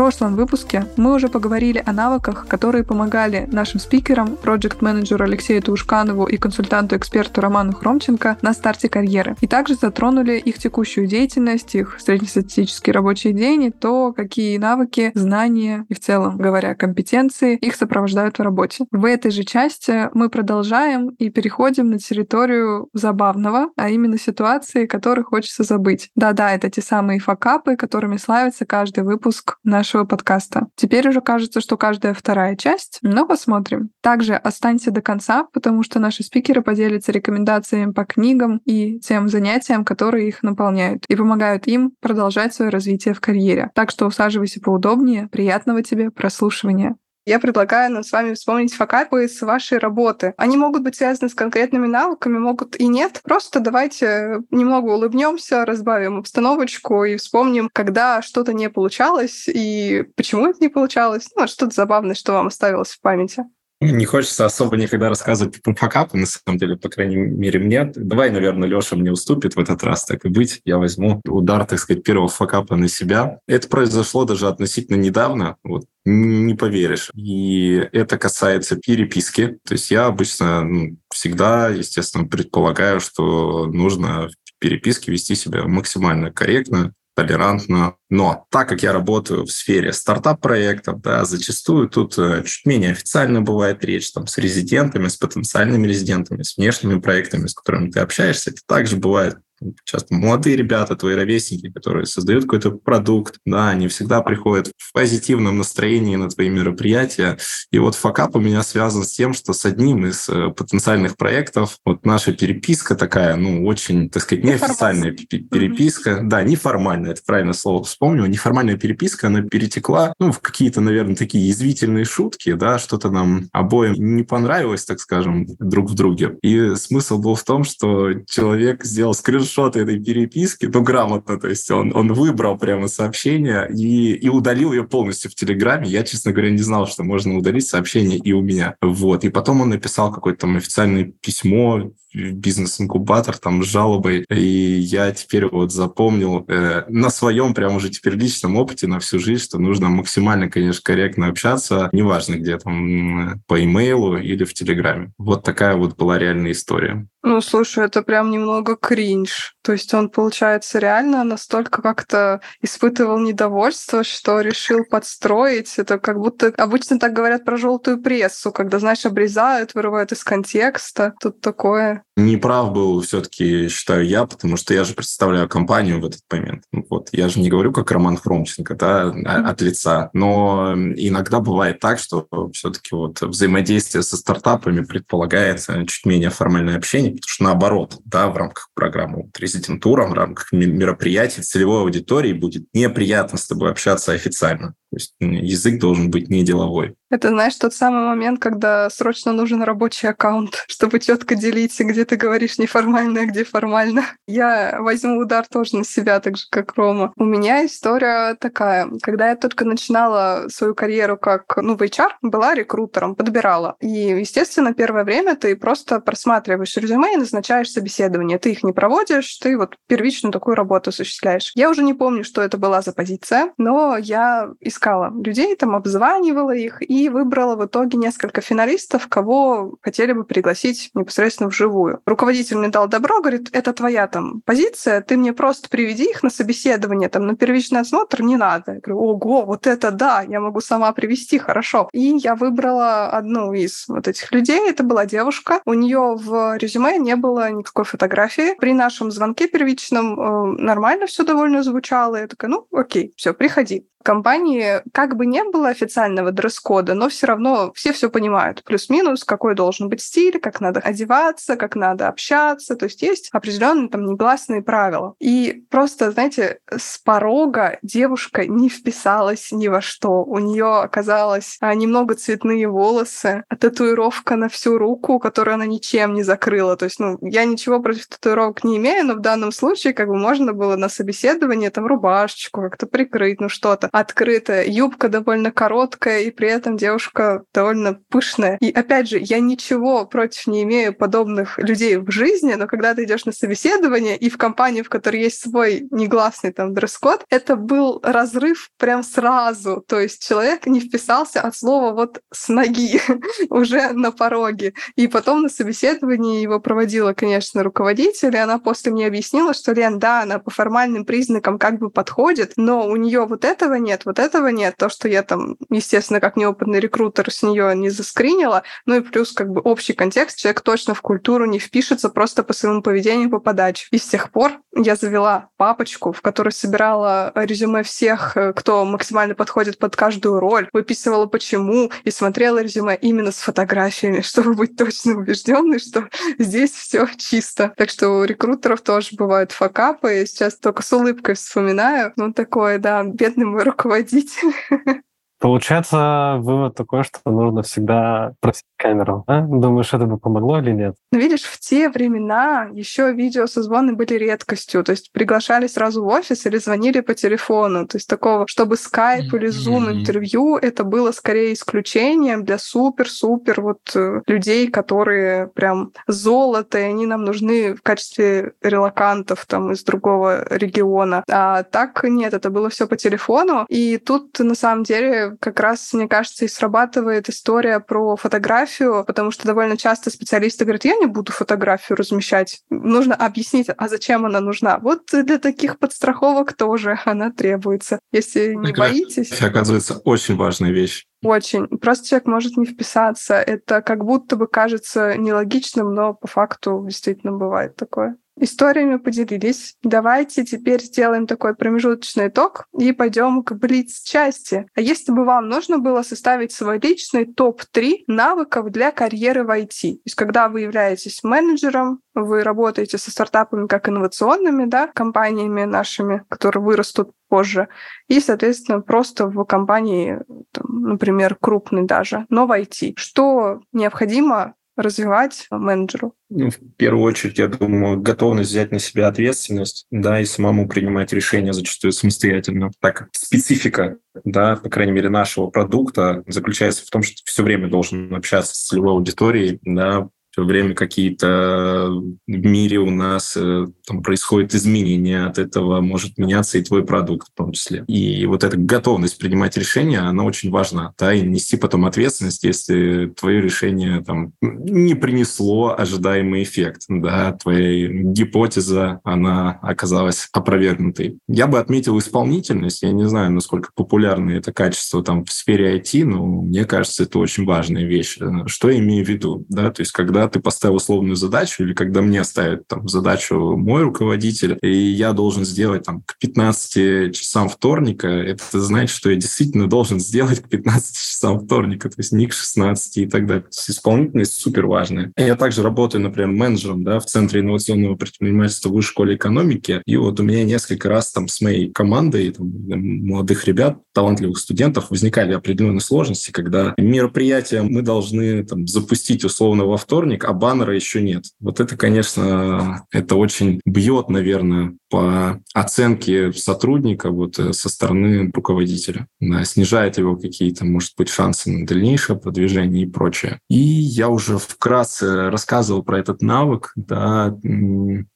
Прошлом 0.00 0.34
выпуске 0.34 0.86
мы 0.96 1.14
уже 1.14 1.28
поговорили 1.28 1.82
о 1.84 1.92
навыках, 1.92 2.46
которые 2.48 2.84
помогали 2.84 3.46
нашим 3.52 3.78
спикерам, 3.78 4.34
проект-менеджеру 4.34 5.24
Алексею 5.24 5.60
Тушканову 5.60 6.24
и 6.24 6.38
консультанту-эксперту 6.38 7.42
Роману 7.42 7.74
Хромченко 7.74 8.38
на 8.40 8.54
старте 8.54 8.88
карьеры. 8.88 9.36
И 9.42 9.46
также 9.46 9.74
затронули 9.74 10.38
их 10.38 10.56
текущую 10.56 11.06
деятельность, 11.06 11.74
их 11.74 11.98
среднестатистический 12.00 12.92
рабочий 12.92 13.34
день 13.34 13.64
и 13.64 13.70
то, 13.70 14.14
какие 14.14 14.56
навыки, 14.56 15.12
знания 15.14 15.84
и 15.90 15.94
в 15.94 16.00
целом, 16.00 16.38
говоря, 16.38 16.74
компетенции 16.74 17.56
их 17.56 17.76
сопровождают 17.76 18.38
в 18.38 18.42
работе. 18.42 18.86
В 18.90 19.04
этой 19.04 19.30
же 19.30 19.44
части 19.44 20.08
мы 20.14 20.30
продолжаем 20.30 21.10
и 21.18 21.28
переходим 21.28 21.90
на 21.90 21.98
территорию 21.98 22.88
забавного, 22.94 23.68
а 23.76 23.90
именно 23.90 24.18
ситуации, 24.18 24.86
которые 24.86 25.26
хочется 25.26 25.62
забыть. 25.62 26.08
Да-да, 26.16 26.52
это 26.52 26.70
те 26.70 26.80
самые 26.80 27.20
факапы, 27.20 27.76
которыми 27.76 28.16
славится 28.16 28.64
каждый 28.64 29.04
выпуск 29.04 29.58
на 29.62 29.84
нашего 29.90 30.04
подкаста. 30.04 30.68
Теперь 30.76 31.08
уже 31.08 31.20
кажется, 31.20 31.60
что 31.60 31.76
каждая 31.76 32.14
вторая 32.14 32.54
часть, 32.54 33.00
но 33.02 33.26
посмотрим. 33.26 33.90
Также 34.02 34.34
останься 34.34 34.92
до 34.92 35.02
конца, 35.02 35.48
потому 35.52 35.82
что 35.82 35.98
наши 35.98 36.22
спикеры 36.22 36.62
поделятся 36.62 37.10
рекомендациями 37.10 37.90
по 37.90 38.04
книгам 38.04 38.60
и 38.64 39.00
тем 39.00 39.28
занятиям, 39.28 39.84
которые 39.84 40.28
их 40.28 40.44
наполняют, 40.44 41.06
и 41.08 41.16
помогают 41.16 41.66
им 41.66 41.90
продолжать 42.00 42.54
свое 42.54 42.70
развитие 42.70 43.14
в 43.14 43.20
карьере. 43.20 43.70
Так 43.74 43.90
что 43.90 44.06
усаживайся 44.06 44.60
поудобнее, 44.60 45.26
приятного 45.26 45.82
тебе 45.82 46.12
прослушивания. 46.12 46.94
Я 47.26 47.38
предлагаю 47.38 47.92
нам 47.92 48.02
с 48.02 48.12
вами 48.12 48.34
вспомнить 48.34 48.74
факапы 48.74 49.28
с 49.28 49.40
вашей 49.42 49.78
работы. 49.78 50.34
Они 50.36 50.56
могут 50.56 50.82
быть 50.82 50.96
связаны 50.96 51.28
с 51.28 51.34
конкретными 51.34 51.86
навыками, 51.86 52.38
могут 52.38 52.76
и 52.80 52.86
нет. 52.86 53.20
Просто 53.22 53.60
давайте 53.60 54.38
немного 54.50 54.90
улыбнемся, 54.90 55.64
разбавим 55.64 56.18
обстановочку 56.18 57.04
и 57.04 57.16
вспомним, 57.16 57.70
когда 57.72 58.22
что-то 58.22 58.52
не 58.52 58.70
получалось 58.70 59.48
и 59.48 60.04
почему 60.16 60.46
это 60.46 60.60
не 60.60 60.68
получалось. 60.68 61.28
Ну, 61.36 61.46
что-то 61.46 61.74
забавное, 61.74 62.14
что 62.14 62.32
вам 62.32 62.46
оставилось 62.46 62.90
в 62.90 63.00
памяти. 63.00 63.44
Не 63.80 64.04
хочется 64.04 64.44
особо 64.44 64.76
никогда 64.76 65.08
рассказывать 65.08 65.62
про 65.62 65.74
факапы, 65.74 66.18
на 66.18 66.26
самом 66.26 66.58
деле, 66.58 66.76
по 66.76 66.90
крайней 66.90 67.16
мере, 67.16 67.58
мне. 67.58 67.90
Давай, 67.94 68.30
наверное, 68.30 68.68
Леша 68.68 68.94
мне 68.94 69.10
уступит 69.10 69.56
в 69.56 69.58
этот 69.58 69.82
раз, 69.82 70.04
так 70.04 70.26
и 70.26 70.28
быть. 70.28 70.60
Я 70.66 70.76
возьму 70.76 71.22
удар, 71.24 71.64
так 71.64 71.78
сказать, 71.78 72.02
первого 72.02 72.28
факапа 72.28 72.76
на 72.76 72.88
себя. 72.88 73.38
Это 73.46 73.68
произошло 73.68 74.26
даже 74.26 74.48
относительно 74.48 74.96
недавно, 74.96 75.56
вот 75.64 75.86
не 76.04 76.54
поверишь. 76.54 77.10
И 77.14 77.88
это 77.92 78.18
касается 78.18 78.76
переписки. 78.76 79.58
То 79.64 79.72
есть 79.72 79.90
я 79.90 80.06
обычно 80.06 80.62
ну, 80.62 80.96
всегда, 81.10 81.70
естественно, 81.70 82.26
предполагаю, 82.26 83.00
что 83.00 83.66
нужно 83.66 84.28
в 84.28 84.58
переписке 84.58 85.10
вести 85.10 85.34
себя 85.34 85.64
максимально 85.64 86.30
корректно, 86.30 86.92
толерантно. 87.20 87.94
Но 88.08 88.46
так 88.50 88.68
как 88.68 88.82
я 88.82 88.92
работаю 88.92 89.44
в 89.44 89.50
сфере 89.50 89.92
стартап-проектов, 89.92 91.00
да, 91.00 91.24
зачастую 91.24 91.88
тут 91.88 92.18
э, 92.18 92.42
чуть 92.44 92.66
менее 92.66 92.92
официально 92.92 93.42
бывает 93.42 93.84
речь 93.84 94.10
там, 94.12 94.26
с 94.26 94.38
резидентами, 94.38 95.08
с 95.08 95.16
потенциальными 95.16 95.86
резидентами, 95.86 96.42
с 96.42 96.56
внешними 96.56 96.98
проектами, 96.98 97.46
с 97.46 97.54
которыми 97.54 97.90
ты 97.90 98.00
общаешься. 98.00 98.50
Это 98.50 98.60
также 98.66 98.96
бывает 98.96 99.36
часто 99.84 100.14
молодые 100.14 100.56
ребята, 100.56 100.96
твои 100.96 101.14
ровесники, 101.14 101.70
которые 101.70 102.06
создают 102.06 102.44
какой-то 102.44 102.72
продукт, 102.72 103.38
да, 103.44 103.70
они 103.70 103.88
всегда 103.88 104.22
приходят 104.22 104.72
в 104.76 104.92
позитивном 104.92 105.58
настроении 105.58 106.16
на 106.16 106.28
твои 106.28 106.48
мероприятия. 106.48 107.38
И 107.70 107.78
вот 107.78 107.94
факап 107.94 108.36
у 108.36 108.40
меня 108.40 108.62
связан 108.62 109.04
с 109.04 109.12
тем, 109.12 109.34
что 109.34 109.52
с 109.52 109.64
одним 109.64 110.06
из 110.06 110.28
э, 110.28 110.50
потенциальных 110.50 111.16
проектов 111.16 111.78
вот 111.84 112.04
наша 112.04 112.32
переписка 112.32 112.94
такая, 112.94 113.36
ну, 113.36 113.66
очень, 113.66 114.10
так 114.10 114.22
сказать, 114.22 114.44
неофициальная 114.44 115.12
переписка, 115.12 116.10
mm-hmm. 116.10 116.28
да, 116.28 116.42
неформальная, 116.42 117.12
это 117.12 117.22
правильное 117.24 117.54
слово 117.54 117.84
вспомнил, 117.84 118.26
неформальная 118.26 118.76
переписка, 118.76 119.26
она 119.26 119.42
перетекла, 119.42 120.14
ну, 120.18 120.32
в 120.32 120.40
какие-то, 120.40 120.80
наверное, 120.80 121.16
такие 121.16 121.48
язвительные 121.48 122.04
шутки, 122.04 122.52
да, 122.54 122.78
что-то 122.78 123.10
нам 123.10 123.48
обоим 123.52 123.94
не 124.16 124.22
понравилось, 124.22 124.84
так 124.84 125.00
скажем, 125.00 125.46
друг 125.58 125.90
в 125.90 125.94
друге. 125.94 126.38
И 126.42 126.74
смысл 126.76 127.18
был 127.18 127.34
в 127.34 127.44
том, 127.44 127.64
что 127.64 128.12
человек 128.26 128.84
сделал 128.84 129.14
скрин 129.14 129.44
скриншот 129.50 129.76
этой 129.76 129.98
переписки, 129.98 130.66
ну, 130.66 130.82
грамотно, 130.82 131.38
то 131.38 131.48
есть 131.48 131.70
он, 131.70 131.94
он 131.94 132.12
выбрал 132.12 132.56
прямо 132.56 132.88
сообщение 132.88 133.68
и, 133.70 134.14
и 134.14 134.28
удалил 134.28 134.72
ее 134.72 134.84
полностью 134.84 135.30
в 135.30 135.34
Телеграме. 135.34 135.88
Я, 135.88 136.02
честно 136.02 136.32
говоря, 136.32 136.50
не 136.50 136.58
знал, 136.58 136.86
что 136.86 137.02
можно 137.02 137.36
удалить 137.36 137.66
сообщение 137.66 138.18
и 138.18 138.32
у 138.32 138.40
меня. 138.40 138.76
Вот. 138.80 139.24
И 139.24 139.28
потом 139.28 139.60
он 139.60 139.70
написал 139.70 140.12
какое-то 140.12 140.40
там 140.40 140.56
официальное 140.56 141.12
письмо 141.20 141.90
бизнес-инкубатор 142.12 143.36
там 143.38 143.62
с 143.62 143.66
жалобой, 143.66 144.24
и 144.28 144.40
я 144.40 145.12
теперь 145.12 145.46
вот 145.46 145.72
запомнил 145.72 146.44
э, 146.48 146.84
на 146.88 147.10
своем 147.10 147.54
прям 147.54 147.76
уже 147.76 147.88
теперь 147.90 148.14
личном 148.14 148.56
опыте 148.56 148.86
на 148.86 149.00
всю 149.00 149.18
жизнь, 149.18 149.42
что 149.42 149.58
нужно 149.58 149.88
максимально, 149.88 150.50
конечно, 150.50 150.82
корректно 150.82 151.28
общаться, 151.28 151.88
неважно 151.92 152.36
где 152.36 152.58
там, 152.58 153.40
по 153.46 153.62
имейлу 153.62 154.16
или 154.16 154.44
в 154.44 154.54
Телеграме. 154.54 155.12
Вот 155.18 155.44
такая 155.44 155.76
вот 155.76 155.96
была 155.96 156.18
реальная 156.18 156.52
история. 156.52 157.06
Ну, 157.22 157.42
слушай, 157.42 157.84
это 157.84 158.02
прям 158.02 158.30
немного 158.30 158.76
кринж. 158.76 159.54
То 159.62 159.72
есть 159.72 159.92
он, 159.92 160.08
получается, 160.08 160.78
реально 160.78 161.22
настолько 161.22 161.82
как-то 161.82 162.40
испытывал 162.62 163.18
недовольство, 163.18 164.04
что 164.04 164.40
решил 164.40 164.84
подстроить. 164.84 165.78
Это 165.78 165.98
как 165.98 166.18
будто 166.18 166.46
обычно 166.56 166.98
так 166.98 167.12
говорят 167.12 167.44
про 167.44 167.58
желтую 167.58 168.00
прессу, 168.00 168.52
когда, 168.52 168.78
знаешь, 168.78 169.04
обрезают, 169.04 169.74
вырывают 169.74 170.12
из 170.12 170.24
контекста. 170.24 171.12
Тут 171.20 171.42
такое 171.42 171.99
Неправ 172.16 172.72
был 172.72 173.00
все-таки, 173.02 173.68
считаю 173.68 174.06
я, 174.06 174.24
потому 174.26 174.56
что 174.56 174.74
я 174.74 174.84
же 174.84 174.94
представляю 174.94 175.48
компанию 175.48 176.00
в 176.00 176.04
этот 176.04 176.20
момент. 176.30 176.64
Вот. 176.72 177.08
Я 177.12 177.28
же 177.28 177.40
не 177.40 177.48
говорю, 177.48 177.72
как 177.72 177.90
Роман 177.90 178.16
Хромченко, 178.16 178.74
да, 178.74 179.04
mm-hmm. 179.04 179.50
от 179.50 179.60
лица. 179.60 180.10
Но 180.12 180.74
иногда 180.74 181.40
бывает 181.40 181.80
так, 181.80 181.98
что 181.98 182.26
все-таки 182.52 182.94
вот 182.94 183.20
взаимодействие 183.22 184.02
со 184.02 184.16
стартапами 184.16 184.84
предполагает 184.84 185.66
чуть 185.86 186.06
менее 186.06 186.30
формальное 186.30 186.76
общение, 186.76 187.12
потому 187.12 187.28
что 187.28 187.44
наоборот, 187.44 187.98
да, 188.04 188.28
в 188.28 188.36
рамках 188.36 188.68
программы 188.74 189.22
вот, 189.22 189.38
резидентура, 189.38 190.06
в 190.06 190.12
рамках 190.12 190.52
мероприятий 190.52 191.42
целевой 191.42 191.80
аудитории 191.80 192.32
будет 192.32 192.64
неприятно 192.72 193.38
с 193.38 193.46
тобой 193.46 193.70
общаться 193.70 194.12
официально. 194.12 194.74
То 194.90 194.96
есть 194.96 195.14
язык 195.20 195.80
должен 195.80 196.10
быть 196.10 196.28
не 196.28 196.44
деловой. 196.44 196.96
Это, 197.10 197.28
знаешь, 197.28 197.56
тот 197.56 197.74
самый 197.74 198.04
момент, 198.04 198.40
когда 198.40 198.90
срочно 198.90 199.32
нужен 199.32 199.62
рабочий 199.62 200.08
аккаунт, 200.08 200.64
чтобы 200.68 200.98
четко 201.00 201.36
делить, 201.36 201.78
где 201.78 202.04
ты 202.04 202.16
говоришь 202.16 202.58
неформально, 202.58 203.22
а 203.22 203.26
где 203.26 203.44
формально. 203.44 204.04
Я 204.26 204.76
возьму 204.80 205.18
удар 205.18 205.46
тоже 205.46 205.76
на 205.76 205.84
себя, 205.84 206.18
так 206.20 206.36
же, 206.36 206.44
как 206.50 206.74
Рома. 206.74 207.12
У 207.16 207.24
меня 207.24 207.64
история 207.66 208.34
такая. 208.34 208.88
Когда 209.02 209.30
я 209.30 209.36
только 209.36 209.64
начинала 209.64 210.46
свою 210.48 210.74
карьеру 210.74 211.16
как, 211.16 211.56
ну, 211.56 211.76
в 211.76 211.82
HR, 211.82 212.10
была 212.22 212.54
рекрутером, 212.54 213.14
подбирала. 213.14 213.76
И, 213.80 213.88
естественно, 213.88 214.74
первое 214.74 215.04
время 215.04 215.36
ты 215.36 215.54
просто 215.54 216.00
просматриваешь 216.00 216.76
резюме 216.76 217.14
и 217.14 217.18
назначаешь 217.18 217.70
собеседование. 217.70 218.38
Ты 218.38 218.52
их 218.52 218.64
не 218.64 218.72
проводишь, 218.72 219.36
ты 219.38 219.56
вот 219.56 219.76
первичную 219.88 220.32
такую 220.32 220.56
работу 220.56 220.90
осуществляешь. 220.90 221.52
Я 221.54 221.70
уже 221.70 221.82
не 221.82 221.94
помню, 221.94 222.24
что 222.24 222.42
это 222.42 222.56
была 222.56 222.82
за 222.82 222.92
позиция, 222.92 223.52
но 223.56 223.96
я 223.96 224.50
искала 224.60 224.79
искала 224.80 225.12
людей, 225.14 225.54
там 225.56 225.76
обзванивала 225.76 226.54
их 226.54 226.78
и 226.80 227.10
выбрала 227.10 227.54
в 227.54 227.66
итоге 227.66 227.98
несколько 227.98 228.40
финалистов, 228.40 229.08
кого 229.08 229.76
хотели 229.82 230.12
бы 230.12 230.24
пригласить 230.24 230.90
непосредственно 230.94 231.50
вживую. 231.50 232.00
Руководитель 232.06 232.56
мне 232.56 232.68
дал 232.68 232.88
добро, 232.88 233.20
говорит, 233.20 233.50
это 233.52 233.74
твоя 233.74 234.06
там 234.06 234.40
позиция, 234.46 235.02
ты 235.02 235.18
мне 235.18 235.34
просто 235.34 235.68
приведи 235.68 236.10
их 236.10 236.22
на 236.22 236.30
собеседование, 236.30 237.10
там 237.10 237.26
на 237.26 237.36
первичный 237.36 237.80
осмотр 237.80 238.22
не 238.22 238.36
надо. 238.36 238.72
Я 238.72 238.80
говорю, 238.80 239.00
ого, 239.00 239.44
вот 239.44 239.66
это 239.66 239.90
да, 239.90 240.24
я 240.26 240.40
могу 240.40 240.60
сама 240.60 240.92
привести, 240.92 241.38
хорошо. 241.38 241.90
И 241.92 242.16
я 242.16 242.34
выбрала 242.34 243.10
одну 243.10 243.52
из 243.52 243.84
вот 243.88 244.08
этих 244.08 244.32
людей, 244.32 244.70
это 244.70 244.82
была 244.82 245.04
девушка, 245.04 245.60
у 245.66 245.74
нее 245.74 246.16
в 246.16 246.56
резюме 246.56 246.96
не 246.98 247.16
было 247.16 247.50
никакой 247.50 247.84
фотографии. 247.84 248.54
При 248.58 248.72
нашем 248.72 249.10
звонке 249.10 249.46
первичном 249.46 250.18
э, 250.18 250.62
нормально 250.62 251.06
все 251.06 251.22
довольно 251.24 251.62
звучало, 251.62 252.16
я 252.16 252.26
такая, 252.26 252.50
ну 252.50 252.66
окей, 252.72 253.12
все, 253.16 253.34
приходи. 253.34 253.89
Компании 254.02 254.82
как 254.92 255.16
бы 255.16 255.26
не 255.26 255.44
было 255.44 255.68
официального 255.68 256.32
дресс-кода, 256.32 256.94
но 256.94 257.08
все 257.08 257.26
равно 257.26 257.72
все 257.74 257.92
все 257.92 258.08
понимают. 258.08 258.64
Плюс-минус, 258.64 259.24
какой 259.24 259.54
должен 259.54 259.88
быть 259.88 260.00
стиль, 260.00 260.40
как 260.40 260.60
надо 260.60 260.80
одеваться, 260.80 261.56
как 261.56 261.76
надо 261.76 262.08
общаться. 262.08 262.76
То 262.76 262.86
есть 262.86 263.02
есть 263.02 263.28
определенные 263.32 263.90
там 263.90 264.06
негласные 264.06 264.62
правила. 264.62 265.14
И 265.20 265.64
просто, 265.70 266.12
знаете, 266.12 266.60
с 266.70 266.98
порога 266.98 267.78
девушка 267.82 268.46
не 268.46 268.70
вписалась 268.70 269.52
ни 269.52 269.68
во 269.68 269.82
что. 269.82 270.24
У 270.24 270.38
нее 270.38 270.80
оказалось 270.80 271.58
а, 271.60 271.74
немного 271.74 272.14
цветные 272.14 272.68
волосы, 272.68 273.44
татуировка 273.58 274.36
на 274.36 274.48
всю 274.48 274.78
руку, 274.78 275.18
которую 275.18 275.54
она 275.54 275.66
ничем 275.66 276.14
не 276.14 276.22
закрыла. 276.22 276.76
То 276.76 276.86
есть, 276.86 277.00
ну, 277.00 277.18
я 277.20 277.44
ничего 277.44 277.80
против 277.80 278.06
татуировок 278.06 278.64
не 278.64 278.78
имею, 278.78 279.04
но 279.04 279.14
в 279.14 279.20
данном 279.20 279.52
случае 279.52 279.92
как 279.92 280.08
бы 280.08 280.16
можно 280.16 280.54
было 280.54 280.76
на 280.76 280.88
собеседовании 280.88 281.68
там 281.68 281.86
рубашечку 281.86 282.62
как-то 282.62 282.86
прикрыть, 282.86 283.40
ну 283.40 283.48
что-то 283.48 283.89
открытое. 283.92 284.66
Юбка 284.66 285.08
довольно 285.08 285.50
короткая, 285.52 286.20
и 286.20 286.30
при 286.30 286.48
этом 286.48 286.76
девушка 286.76 287.44
довольно 287.52 287.94
пышная. 288.08 288.56
И 288.60 288.70
опять 288.70 289.08
же, 289.08 289.18
я 289.20 289.40
ничего 289.40 290.06
против 290.06 290.46
не 290.46 290.62
имею 290.62 290.94
подобных 290.94 291.58
людей 291.58 291.96
в 291.96 292.10
жизни, 292.10 292.54
но 292.54 292.66
когда 292.66 292.94
ты 292.94 293.04
идешь 293.04 293.24
на 293.24 293.32
собеседование 293.32 294.16
и 294.16 294.30
в 294.30 294.38
компании, 294.38 294.82
в 294.82 294.88
которой 294.88 295.22
есть 295.22 295.40
свой 295.40 295.88
негласный 295.90 296.52
там 296.52 296.74
дресс-код, 296.74 297.24
это 297.30 297.56
был 297.56 298.00
разрыв 298.02 298.70
прям 298.78 299.02
сразу. 299.02 299.84
То 299.86 300.00
есть 300.00 300.26
человек 300.26 300.66
не 300.66 300.80
вписался 300.80 301.40
от 301.40 301.56
слова 301.56 301.92
вот 301.92 302.20
с 302.32 302.48
ноги 302.48 303.00
уже 303.50 303.90
на 303.92 304.12
пороге. 304.12 304.74
И 304.96 305.08
потом 305.08 305.42
на 305.42 305.48
собеседовании 305.48 306.42
его 306.42 306.60
проводила, 306.60 307.12
конечно, 307.12 307.62
руководитель, 307.62 308.34
и 308.34 308.38
она 308.38 308.58
после 308.58 308.92
мне 308.92 309.06
объяснила, 309.06 309.54
что 309.54 309.72
Лен, 309.72 309.98
да, 309.98 310.22
она 310.22 310.38
по 310.38 310.50
формальным 310.50 311.04
признакам 311.04 311.58
как 311.58 311.78
бы 311.78 311.90
подходит, 311.90 312.52
но 312.56 312.86
у 312.86 312.96
нее 312.96 313.26
вот 313.26 313.44
этого 313.44 313.74
нет, 313.80 314.02
вот 314.04 314.18
этого 314.18 314.48
нет. 314.48 314.76
То, 314.76 314.88
что 314.88 315.08
я 315.08 315.22
там, 315.22 315.56
естественно, 315.70 316.20
как 316.20 316.36
неопытный 316.36 316.80
рекрутер 316.80 317.30
с 317.30 317.42
нее 317.42 317.74
не 317.74 317.90
заскринила, 317.90 318.62
ну 318.86 318.96
и 318.96 319.00
плюс 319.00 319.32
как 319.32 319.50
бы 319.50 319.60
общий 319.60 319.92
контекст, 319.92 320.38
человек 320.38 320.60
точно 320.60 320.94
в 320.94 321.02
культуру 321.02 321.46
не 321.46 321.58
впишется 321.58 322.08
просто 322.08 322.42
по 322.42 322.52
своему 322.52 322.82
поведению, 322.82 323.30
по 323.30 323.40
подаче. 323.40 323.88
И 323.90 323.98
с 323.98 324.06
тех 324.06 324.30
пор 324.30 324.52
я 324.76 324.96
завела 324.96 325.48
папочку, 325.56 326.12
в 326.12 326.20
которой 326.22 326.50
собирала 326.50 327.32
резюме 327.34 327.82
всех, 327.82 328.36
э, 328.36 328.52
кто 328.52 328.84
максимально 328.84 329.34
подходит 329.34 329.78
под 329.78 329.96
каждую 329.96 330.38
роль, 330.40 330.68
выписывала 330.72 331.26
почему 331.26 331.90
и 332.04 332.10
смотрела 332.10 332.62
резюме 332.62 332.96
именно 332.96 333.32
с 333.32 333.38
фотографиями, 333.38 334.20
чтобы 334.22 334.54
быть 334.54 334.76
точно 334.76 335.14
убежденной, 335.14 335.78
что 335.78 336.08
здесь 336.38 336.72
все 336.72 337.08
чисто. 337.16 337.72
Так 337.76 337.90
что 337.90 338.10
у 338.10 338.24
рекрутеров 338.24 338.80
тоже 338.80 339.10
бывают 339.12 339.52
факапы. 339.52 340.12
Я 340.14 340.26
сейчас 340.26 340.56
только 340.56 340.82
с 340.82 340.92
улыбкой 340.92 341.34
вспоминаю. 341.34 342.12
Ну, 342.16 342.32
такое, 342.32 342.78
да, 342.78 343.02
бедный 343.02 343.46
мой 343.46 343.62
руководитель. 343.70 344.52
Получается, 345.40 346.36
вывод 346.38 346.74
такой, 346.74 347.02
что 347.02 347.18
нужно 347.24 347.62
всегда 347.62 348.34
просить 348.40 348.64
камеру. 348.76 349.24
Да? 349.26 349.40
Думаешь, 349.40 349.92
это 349.94 350.04
бы 350.04 350.18
помогло 350.18 350.58
или 350.58 350.70
нет? 350.70 350.94
Ну, 351.12 351.18
видишь, 351.18 351.44
в 351.44 351.58
те 351.58 351.88
времена 351.88 352.68
еще 352.72 353.12
видеосозвоны 353.12 353.94
были 353.94 354.14
редкостью. 354.14 354.84
То 354.84 354.92
есть 354.92 355.10
приглашали 355.12 355.66
сразу 355.66 356.04
в 356.04 356.08
офис 356.08 356.44
или 356.44 356.58
звонили 356.58 357.00
по 357.00 357.14
телефону. 357.14 357.86
То 357.86 357.96
есть 357.96 358.08
такого, 358.08 358.46
чтобы 358.46 358.76
скайп 358.76 359.32
или 359.32 359.46
зум 359.46 359.90
интервью, 359.90 360.56
это 360.56 360.84
было 360.84 361.10
скорее 361.12 361.54
исключением 361.54 362.44
для 362.44 362.58
супер-супер 362.58 363.62
вот 363.62 363.80
э, 363.94 364.20
людей, 364.26 364.70
которые 364.70 365.48
прям 365.48 365.92
золото, 366.06 366.78
и 366.78 366.82
они 366.82 367.06
нам 367.06 367.24
нужны 367.24 367.74
в 367.74 367.82
качестве 367.82 368.52
релакантов 368.60 369.46
там 369.46 369.72
из 369.72 369.82
другого 369.84 370.46
региона. 370.50 371.24
А 371.30 371.62
так 371.62 372.04
нет, 372.04 372.34
это 372.34 372.50
было 372.50 372.68
все 372.68 372.86
по 372.86 372.96
телефону. 372.96 373.64
И 373.68 373.96
тут 373.96 374.38
на 374.38 374.54
самом 374.54 374.84
деле 374.84 375.29
как 375.38 375.60
раз, 375.60 375.92
мне 375.92 376.08
кажется, 376.08 376.44
и 376.44 376.48
срабатывает 376.48 377.28
история 377.28 377.80
про 377.80 378.16
фотографию, 378.16 379.04
потому 379.06 379.30
что 379.30 379.46
довольно 379.46 379.76
часто 379.76 380.10
специалисты 380.10 380.64
говорят, 380.64 380.84
я 380.84 380.96
не 380.96 381.06
буду 381.06 381.32
фотографию 381.32 381.96
размещать. 381.96 382.62
Нужно 382.70 383.14
объяснить, 383.14 383.68
а 383.74 383.88
зачем 383.88 384.26
она 384.26 384.40
нужна. 384.40 384.78
Вот 384.78 385.02
для 385.12 385.38
таких 385.38 385.78
подстраховок 385.78 386.54
тоже 386.54 386.98
она 387.04 387.30
требуется. 387.30 387.98
Если 388.12 388.54
не 388.54 388.72
боитесь... 388.72 389.40
Оказывается, 389.40 389.98
очень 390.04 390.36
важная 390.36 390.70
вещь. 390.70 391.06
Очень. 391.22 391.66
Просто 391.66 392.08
человек 392.08 392.26
может 392.26 392.56
не 392.56 392.64
вписаться. 392.64 393.34
Это 393.34 393.82
как 393.82 394.04
будто 394.04 394.36
бы 394.36 394.46
кажется 394.46 395.16
нелогичным, 395.16 395.94
но 395.94 396.14
по 396.14 396.26
факту 396.26 396.82
действительно 396.86 397.32
бывает 397.32 397.76
такое 397.76 398.16
историями 398.40 398.96
поделились. 398.96 399.76
Давайте 399.82 400.44
теперь 400.44 400.82
сделаем 400.82 401.26
такой 401.26 401.54
промежуточный 401.54 402.28
итог 402.28 402.66
и 402.78 402.92
пойдем 402.92 403.42
к 403.42 403.52
блиц-части. 403.52 404.66
А 404.74 404.80
если 404.80 405.12
бы 405.12 405.24
вам 405.24 405.48
нужно 405.48 405.78
было 405.78 406.02
составить 406.02 406.52
свой 406.52 406.80
личный 406.80 407.26
топ-3 407.26 408.04
навыков 408.06 408.70
для 408.70 408.90
карьеры 408.90 409.44
в 409.44 409.50
IT? 409.50 409.80
То 409.80 410.02
есть 410.04 410.14
когда 410.16 410.48
вы 410.48 410.62
являетесь 410.62 411.22
менеджером, 411.22 412.00
вы 412.14 412.42
работаете 412.42 412.98
со 412.98 413.10
стартапами 413.10 413.66
как 413.66 413.88
инновационными, 413.88 414.64
да, 414.64 414.88
компаниями 414.88 415.64
нашими, 415.64 416.24
которые 416.28 416.62
вырастут 416.62 417.12
позже, 417.28 417.68
и, 418.08 418.20
соответственно, 418.20 418.80
просто 418.80 419.26
в 419.26 419.44
компании, 419.44 420.18
там, 420.50 420.82
например, 420.82 421.36
крупной 421.36 421.84
даже, 421.84 422.26
но 422.28 422.46
в 422.46 422.52
IT. 422.52 422.94
Что 422.96 423.60
необходимо 423.72 424.54
развивать 424.82 425.46
менеджеру? 425.50 426.14
Ну, 426.28 426.50
в 426.50 426.58
первую 426.76 427.04
очередь, 427.04 427.38
я 427.38 427.48
думаю, 427.48 428.00
готовность 428.00 428.50
взять 428.50 428.70
на 428.72 428.78
себя 428.78 429.08
ответственность, 429.08 429.86
да, 429.90 430.20
и 430.20 430.24
самому 430.24 430.68
принимать 430.68 431.12
решения 431.12 431.52
зачастую 431.52 431.92
самостоятельно. 431.92 432.70
Так 432.80 432.96
как 432.96 433.08
специфика, 433.12 433.98
да, 434.24 434.56
по 434.56 434.68
крайней 434.68 434.92
мере, 434.92 435.08
нашего 435.08 435.48
продукта 435.48 436.22
заключается 436.26 436.84
в 436.86 436.90
том, 436.90 437.02
что 437.02 437.16
ты 437.16 437.22
все 437.24 437.42
время 437.42 437.68
должен 437.68 438.14
общаться 438.14 438.54
с 438.54 438.66
целевой 438.66 438.92
аудиторией, 438.92 439.58
да, 439.62 440.08
все 440.40 440.46
время 440.46 440.74
какие-то 440.74 441.90
в 442.26 442.46
мире 442.46 442.78
у 442.78 442.90
нас 442.90 443.36
э, 443.36 443.66
там 443.86 444.02
происходят 444.02 444.54
изменения, 444.54 445.26
от 445.26 445.38
этого 445.38 445.80
может 445.80 446.16
меняться 446.16 446.56
и 446.58 446.62
твой 446.62 446.84
продукт 446.84 447.28
в 447.28 447.36
том 447.36 447.52
числе. 447.52 447.84
И 447.88 448.24
вот 448.24 448.42
эта 448.42 448.56
готовность 448.56 449.18
принимать 449.18 449.56
решения, 449.58 449.98
она 449.98 450.24
очень 450.24 450.50
важна, 450.50 450.94
да, 450.98 451.12
и 451.12 451.20
нести 451.20 451.58
потом 451.58 451.84
ответственность, 451.84 452.42
если 452.44 453.12
твое 453.18 453.42
решение 453.42 454.02
там 454.02 454.32
не 454.40 454.94
принесло 454.94 455.74
ожидаемый 455.76 456.42
эффект, 456.42 456.84
да, 456.88 457.32
твоя 457.32 457.88
гипотеза, 457.88 459.00
она 459.04 459.58
оказалась 459.60 460.28
опровергнутой. 460.32 461.18
Я 461.28 461.46
бы 461.48 461.58
отметил 461.58 461.98
исполнительность, 461.98 462.82
я 462.82 462.92
не 462.92 463.06
знаю, 463.06 463.30
насколько 463.30 463.70
популярно 463.74 464.30
это 464.30 464.52
качество 464.52 465.02
там 465.02 465.24
в 465.24 465.32
сфере 465.32 465.76
IT, 465.78 466.04
но 466.06 466.24
мне 466.24 466.64
кажется, 466.64 467.02
это 467.02 467.18
очень 467.18 467.44
важная 467.44 467.84
вещь. 467.84 468.18
Что 468.46 468.70
я 468.70 468.78
имею 468.78 469.04
в 469.04 469.08
виду, 469.08 469.44
да, 469.50 469.70
то 469.70 469.82
есть 469.82 469.92
когда 469.92 470.29
ты 470.30 470.40
поставил 470.40 470.76
условную 470.76 471.16
задачу 471.16 471.64
или 471.64 471.72
когда 471.72 472.02
мне 472.02 472.22
ставит 472.24 472.66
там 472.66 472.88
задачу 472.88 473.56
мой 473.56 473.82
руководитель, 473.82 474.58
и 474.62 474.72
я 474.72 475.12
должен 475.12 475.44
сделать 475.44 475.84
там 475.84 476.02
к 476.02 476.18
15 476.18 477.14
часам 477.14 477.48
вторника, 477.48 478.08
это 478.08 478.60
значит, 478.60 478.96
что 478.96 479.10
я 479.10 479.16
действительно 479.16 479.68
должен 479.68 480.00
сделать 480.00 480.40
к 480.40 480.48
15 480.48 480.94
часам 480.94 481.40
вторника, 481.40 481.88
то 481.88 481.96
есть 481.98 482.12
не 482.12 482.26
к 482.26 482.32
16 482.32 482.96
и 482.98 483.06
так 483.06 483.26
далее. 483.26 483.42
То 483.42 483.48
есть 483.48 483.70
исполнительность 483.70 484.34
супер 484.34 484.66
важная. 484.66 485.12
Я 485.16 485.36
также 485.36 485.62
работаю, 485.62 486.02
например, 486.02 486.30
менеджером 486.30 486.84
да, 486.84 487.00
в 487.00 487.06
Центре 487.06 487.40
инновационного 487.40 487.96
предпринимательства 487.96 488.68
в 488.68 488.72
Высшей 488.72 488.90
школе 488.90 489.14
экономики, 489.14 489.82
и 489.86 489.96
вот 489.96 490.18
у 490.18 490.22
меня 490.24 490.44
несколько 490.44 490.88
раз 490.88 491.12
там 491.12 491.28
с 491.28 491.40
моей 491.40 491.70
командой 491.70 492.30
там, 492.32 492.50
молодых 492.50 493.46
ребят, 493.46 493.78
талантливых 493.92 494.38
студентов 494.38 494.90
возникали 494.90 495.32
определенные 495.32 495.80
сложности, 495.80 496.30
когда 496.30 496.74
мероприятия 496.76 497.62
мы 497.62 497.82
должны 497.82 498.44
там, 498.44 498.66
запустить 498.66 499.24
условно 499.24 499.64
во 499.64 499.76
вторник, 499.76 500.09
вторник, 500.10 500.24
а 500.24 500.32
баннера 500.32 500.74
еще 500.74 501.00
нет. 501.00 501.24
Вот 501.40 501.60
это, 501.60 501.76
конечно, 501.76 502.84
это 502.90 503.16
очень 503.16 503.60
бьет, 503.64 504.08
наверное, 504.08 504.76
по 504.88 505.40
оценке 505.54 506.32
сотрудника 506.32 507.10
вот 507.10 507.38
э, 507.38 507.52
со 507.52 507.68
стороны 507.68 508.30
руководителя. 508.34 509.06
Да, 509.20 509.44
снижает 509.44 509.98
его 509.98 510.16
какие-то, 510.16 510.64
может 510.64 510.92
быть, 510.96 511.08
шансы 511.08 511.50
на 511.50 511.66
дальнейшее 511.66 512.18
продвижение 512.18 512.82
и 512.82 512.90
прочее. 512.90 513.38
И 513.48 513.58
я 513.58 514.08
уже 514.08 514.38
вкратце 514.38 515.30
рассказывал 515.30 515.82
про 515.82 515.98
этот 516.00 516.22
навык, 516.22 516.72
да, 516.74 517.36